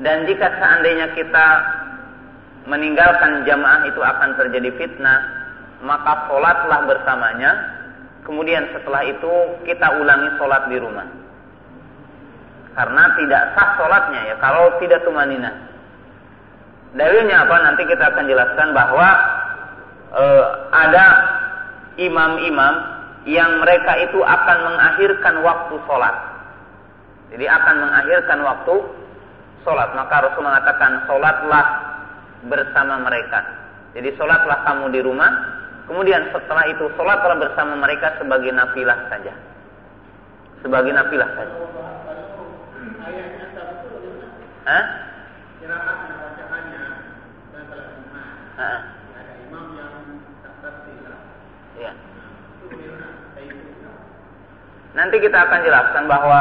[0.02, 1.46] dan jika seandainya kita
[2.68, 5.20] meninggalkan jamaah itu akan terjadi fitnah,
[5.82, 7.50] maka sholatlah bersamanya,
[8.22, 9.32] kemudian setelah itu
[9.64, 11.08] kita ulangi sholat di rumah
[12.78, 15.50] karena tidak sah sholatnya ya kalau tidak tumanina.
[16.94, 17.56] Dalilnya apa?
[17.66, 19.08] Nanti kita akan jelaskan bahwa
[20.14, 20.24] e,
[20.70, 21.06] ada
[21.98, 22.74] imam-imam
[23.26, 26.16] yang mereka itu akan mengakhirkan waktu sholat.
[27.34, 28.74] Jadi akan mengakhirkan waktu
[29.62, 29.94] sholat.
[29.94, 31.66] Maka Rasul mengatakan sholatlah
[32.46, 33.40] bersama mereka.
[33.94, 35.30] Jadi sholatlah kamu di rumah.
[35.88, 39.32] Kemudian setelah itu sholatlah bersama mereka sebagai nafilah saja.
[40.60, 41.54] Sebagai nafilah saja.
[44.68, 44.84] Hah?
[51.78, 51.92] Iya.
[54.98, 56.40] Nanti kita akan jelaskan bahwa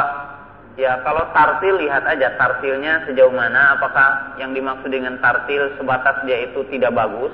[0.78, 3.75] ya kalau tartil lihat aja tartilnya sejauh mana.
[3.75, 7.34] Apakah yang dimaksud dengan tartil sebatas dia itu tidak bagus?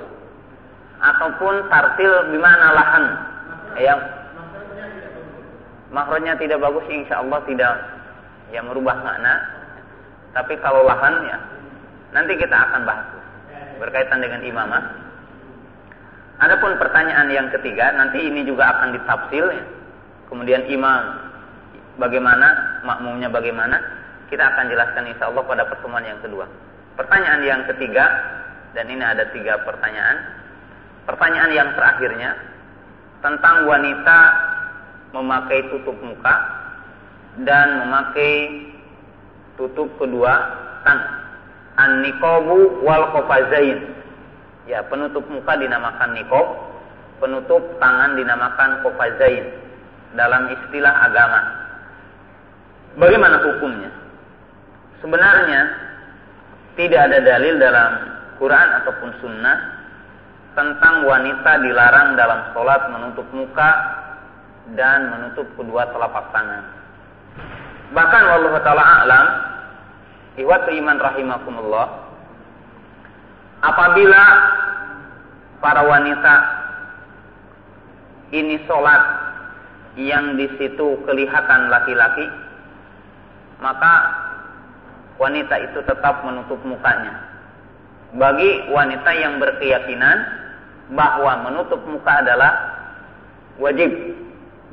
[1.04, 3.06] Ataupun tartil di mana lahan?
[3.78, 4.00] Yang
[5.92, 7.76] makronya tidak bagus insya Allah tidak.
[8.50, 9.44] Ya merubah makna.
[10.34, 11.38] Tapi kalau lahannya,
[12.10, 13.06] nanti kita akan bahas.
[13.78, 15.04] Berkaitan dengan imamah.
[16.42, 19.66] Adapun pertanyaan yang ketiga, nanti ini juga akan ditafsil ya.
[20.34, 21.33] Kemudian imam
[21.98, 23.78] bagaimana, makmumnya bagaimana,
[24.30, 26.50] kita akan jelaskan insya Allah pada pertemuan yang kedua.
[26.98, 28.06] Pertanyaan yang ketiga,
[28.74, 30.18] dan ini ada tiga pertanyaan.
[31.06, 32.32] Pertanyaan yang terakhirnya,
[33.22, 34.20] tentang wanita
[35.14, 36.36] memakai tutup muka
[37.46, 38.34] dan memakai
[39.56, 40.34] tutup kedua
[40.84, 41.22] tangan.
[41.74, 43.82] An-niqabu wal qafazain.
[44.70, 46.46] Ya, penutup muka dinamakan niqab,
[47.18, 49.50] penutup tangan dinamakan qafazain
[50.14, 51.63] dalam istilah agama.
[52.94, 53.92] Bagaimana hukumnya?
[55.02, 55.62] Sebenarnya
[56.78, 57.92] tidak ada dalil dalam
[58.38, 59.58] Quran ataupun sunnah
[60.54, 63.72] tentang wanita dilarang dalam sholat menutup muka
[64.78, 66.64] dan menutup kedua telapak tangan.
[67.94, 69.28] Bahkan Allah Ta'ala alam,
[70.38, 71.88] ihwatu iman rahimakumullah,
[73.66, 74.24] apabila
[75.62, 76.36] para wanita
[78.34, 79.04] ini sholat
[79.98, 82.26] yang di situ kelihatan laki-laki,
[83.62, 83.94] maka
[85.22, 87.14] wanita itu tetap menutup mukanya.
[88.14, 90.18] Bagi wanita yang berkeyakinan
[90.94, 92.54] bahwa menutup muka adalah
[93.58, 93.90] wajib.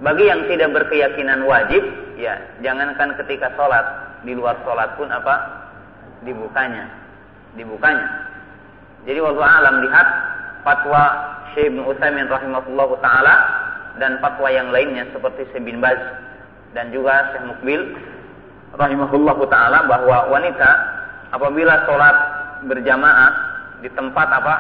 [0.01, 1.85] Bagi yang tidak berkeyakinan wajib,
[2.16, 3.85] ya jangankan ketika sholat,
[4.24, 5.37] di luar sholat pun apa?
[6.24, 6.89] Dibukanya.
[7.57, 8.09] Dibukanya.
[9.09, 10.09] Jadi waktu alam lihat
[10.64, 11.03] fatwa
[11.57, 13.37] Syekh bin Utsaimin rahimahullah taala
[13.97, 15.97] dan fatwa yang lainnya seperti Syekh bin Baz
[16.76, 17.81] dan juga Syekh Mukbil
[18.74, 20.70] rahimahullah taala bahwa wanita
[21.34, 22.16] apabila sholat
[22.66, 23.30] berjamaah
[23.80, 24.54] di tempat apa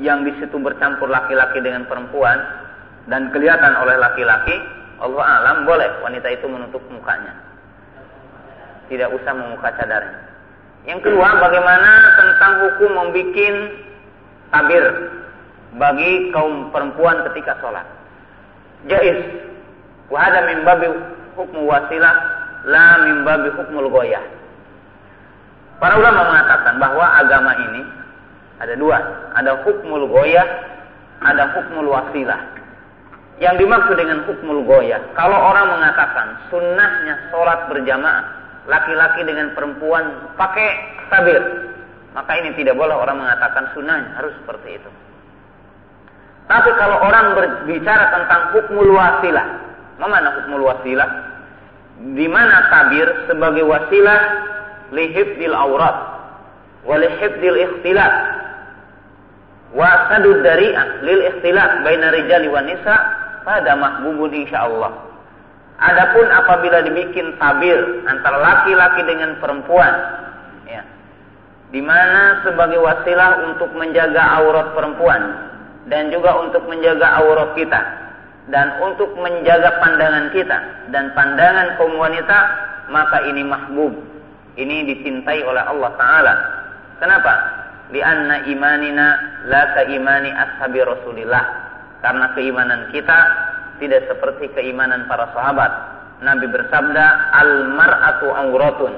[0.00, 2.38] yang di situ bercampur laki-laki dengan perempuan
[3.10, 4.56] dan kelihatan oleh laki-laki,
[5.02, 7.34] Allah alam boleh wanita itu menutup mukanya.
[8.86, 10.20] Tidak usah membuka cadarnya.
[10.86, 13.56] Yang kedua, bagaimana tentang hukum membuat
[14.50, 14.84] tabir
[15.78, 17.86] bagi kaum perempuan ketika sholat?
[18.90, 19.22] Jais.
[20.10, 20.90] Wahada min babi
[21.38, 24.22] hukmu wasilah la min babi hukmul goyah.
[25.82, 27.82] Para ulama mengatakan bahwa agama ini
[28.62, 28.98] ada dua,
[29.34, 30.46] ada hukmul goyah,
[31.26, 32.38] ada hukmul wasilah.
[33.42, 38.24] Yang dimaksud dengan hukmul goyah, kalau orang mengatakan sunnahnya sholat berjamaah,
[38.70, 40.70] laki-laki dengan perempuan pakai
[41.10, 41.42] tabir,
[42.14, 44.90] maka ini tidak boleh orang mengatakan sunnahnya harus seperti itu.
[46.46, 49.46] Tapi kalau orang berbicara tentang hukmul wasilah,
[49.98, 51.31] mana hukmul wasilah?
[52.00, 54.20] Di mana tabir sebagai wasilah
[54.90, 55.96] lihibdil aurat,
[56.88, 58.14] walihibdil ikhtilat,
[59.76, 62.96] wa sadud dari'ah lil ikhtilaf baina rijali wan nisa
[63.46, 64.92] pada mahbubun insyaallah.
[65.82, 69.94] Adapun apabila dibikin tabir antara laki-laki dengan perempuan
[70.70, 70.82] ya.
[71.74, 75.22] Di mana sebagai wasilah untuk menjaga aurat perempuan
[75.90, 78.01] dan juga untuk menjaga aurat kita
[78.50, 80.58] dan untuk menjaga pandangan kita
[80.90, 82.38] dan pandangan kaum wanita
[82.90, 83.94] maka ini mahbub
[84.58, 86.34] ini dicintai oleh Allah taala
[86.98, 87.62] kenapa
[87.92, 89.06] lianna imanina
[89.46, 91.44] la ka imani ashabi Rasulillah.
[92.02, 93.18] Karena keimanan kita
[93.78, 95.70] tidak seperti keimanan para sahabat.
[96.24, 98.94] Nabi bersabda, "Al mar'atu auratun.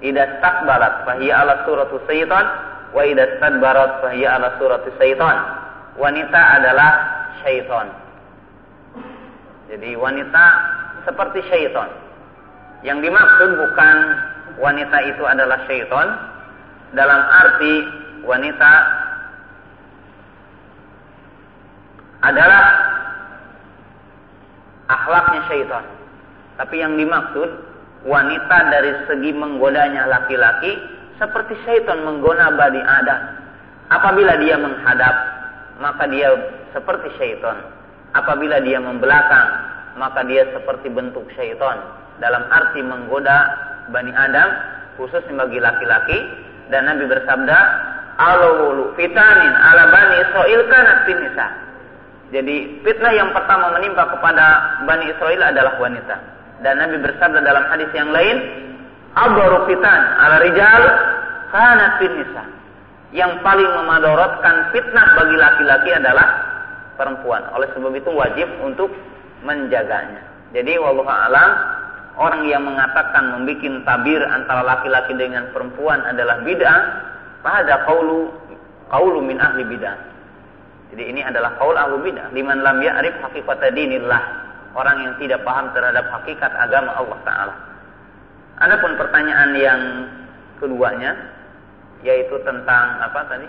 [0.00, 2.44] Idza takbarat fahiya ala suratu syaitan
[2.92, 5.36] wa idza stadbarat fahiya ala suratu syaitan."
[6.00, 6.92] Wanita adalah
[7.44, 7.88] syaitan.
[9.66, 10.44] Jadi wanita
[11.02, 11.90] seperti syaitan.
[12.86, 13.96] Yang dimaksud bukan
[14.62, 16.06] wanita itu adalah syaitan
[16.94, 17.74] dalam arti
[18.22, 18.72] wanita
[22.22, 22.64] adalah
[24.86, 25.84] akhlaknya syaitan.
[26.56, 27.50] Tapi yang dimaksud
[28.06, 30.78] wanita dari segi menggodanya laki-laki
[31.18, 33.20] seperti syaitan menggoda Bani Adam.
[33.86, 35.14] Apabila dia menghadap,
[35.78, 36.32] maka dia
[36.74, 37.60] seperti syaitan.
[38.16, 39.48] Apabila dia membelakang,
[40.00, 41.84] maka dia seperti bentuk syaitan.
[42.16, 43.52] Dalam arti menggoda
[43.92, 44.48] Bani Adam,
[44.96, 46.18] khususnya bagi laki-laki.
[46.72, 47.58] Dan Nabi bersabda,
[48.16, 51.46] alawulu fitanin ala bani Israel kanat nisa.
[52.34, 54.44] Jadi fitnah yang pertama menimpa kepada
[54.82, 56.16] Bani Israel adalah wanita.
[56.64, 58.36] Dan Nabi bersabda dalam hadis yang lain,
[59.16, 60.82] Abaru fitan ala rijal
[61.54, 62.44] kanat nisa.
[63.14, 66.55] Yang paling memadorotkan fitnah bagi laki-laki adalah
[66.96, 67.44] perempuan.
[67.52, 68.90] Oleh sebab itu wajib untuk
[69.44, 70.24] menjaganya.
[70.52, 71.50] Jadi wallahu alam
[72.16, 77.06] orang yang mengatakan membuat tabir antara laki-laki dengan perempuan adalah bid'ah
[77.46, 78.34] Fahada qawlu
[78.90, 79.94] qawlu min ahli bidah.
[80.90, 82.34] Jadi ini adalah qaul ahli bidah.
[82.34, 84.22] Liman lam ya'rif haqiqata dinillah.
[84.74, 87.54] Orang yang tidak paham terhadap hakikat agama Allah Ta'ala.
[88.66, 89.80] Adapun pertanyaan yang
[90.58, 91.16] keduanya,
[92.02, 93.48] yaitu tentang apa tadi?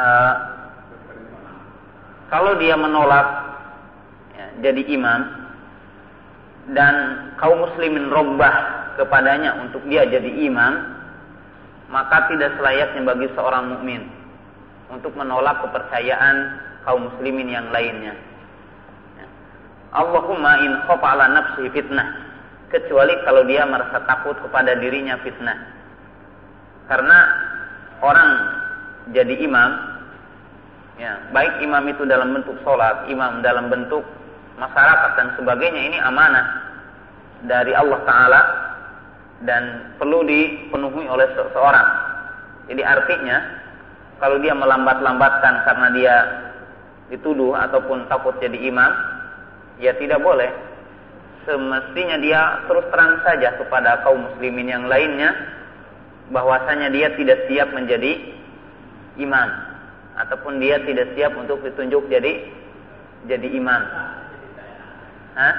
[0.00, 0.34] Uh,
[2.32, 3.28] kalau dia menolak
[4.38, 5.20] ya, jadi imam
[6.72, 6.94] dan
[7.42, 10.74] kaum muslimin robbah kepadanya untuk dia jadi imam,
[11.90, 14.06] maka tidak selayaknya bagi seorang mukmin
[14.92, 16.36] untuk menolak kepercayaan
[16.86, 18.14] kaum muslimin yang lainnya.
[19.18, 19.26] Ya.
[19.98, 22.30] Allahumma in ala nafsi fitnah.
[22.70, 25.58] Kecuali kalau dia merasa takut kepada dirinya fitnah.
[26.86, 27.18] Karena
[27.98, 28.30] orang
[29.10, 29.89] jadi imam,
[31.00, 34.04] ya, baik imam itu dalam bentuk sholat, imam dalam bentuk
[34.60, 36.46] masyarakat dan sebagainya ini amanah
[37.48, 38.40] dari Allah Ta'ala
[39.48, 41.88] dan perlu dipenuhi oleh seseorang.
[42.68, 43.36] Jadi artinya
[44.20, 46.14] kalau dia melambat-lambatkan karena dia
[47.08, 48.92] dituduh ataupun takut jadi imam,
[49.80, 50.52] ya tidak boleh.
[51.48, 55.32] Semestinya dia terus terang saja kepada kaum muslimin yang lainnya
[56.28, 58.20] bahwasanya dia tidak siap menjadi
[59.16, 59.69] imam
[60.20, 62.44] ataupun dia tidak siap untuk ditunjuk jadi
[63.28, 63.82] jadi imam.
[65.36, 65.54] Hah?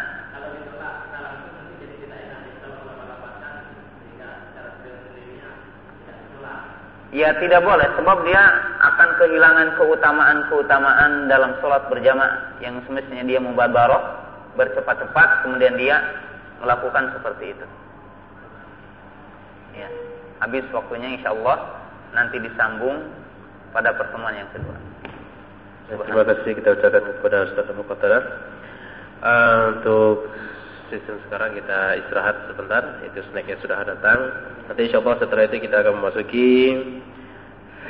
[7.12, 8.40] Ya tidak boleh sebab dia
[8.80, 14.00] akan kehilangan keutamaan-keutamaan dalam sholat berjamaah yang semestinya dia mubabaroh
[14.56, 16.00] bercepat-cepat kemudian dia
[16.64, 17.68] melakukan seperti itu.
[19.76, 19.92] Ya,
[20.40, 21.84] habis waktunya insya Allah
[22.16, 23.04] nanti disambung
[23.72, 24.78] pada pertemuan yang kedua.
[25.92, 26.52] Terima kasih.
[26.56, 28.24] Kita ucapkan kepada Ustaz Abu Qatadah.
[29.22, 30.16] Uh, untuk
[30.88, 32.84] sistem sekarang kita istirahat sebentar.
[33.04, 34.20] Itu snacknya sudah datang.
[34.72, 36.48] Nanti insya Allah setelah itu kita akan memasuki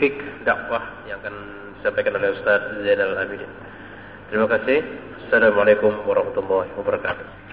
[0.02, 0.18] fik
[0.48, 1.36] dakwah yang akan
[1.78, 3.52] disampaikan oleh Ustaz Zainal Abidin.
[4.34, 4.82] Terima kasih.
[5.30, 7.51] Assalamualaikum warahmatullahi wabarakatuh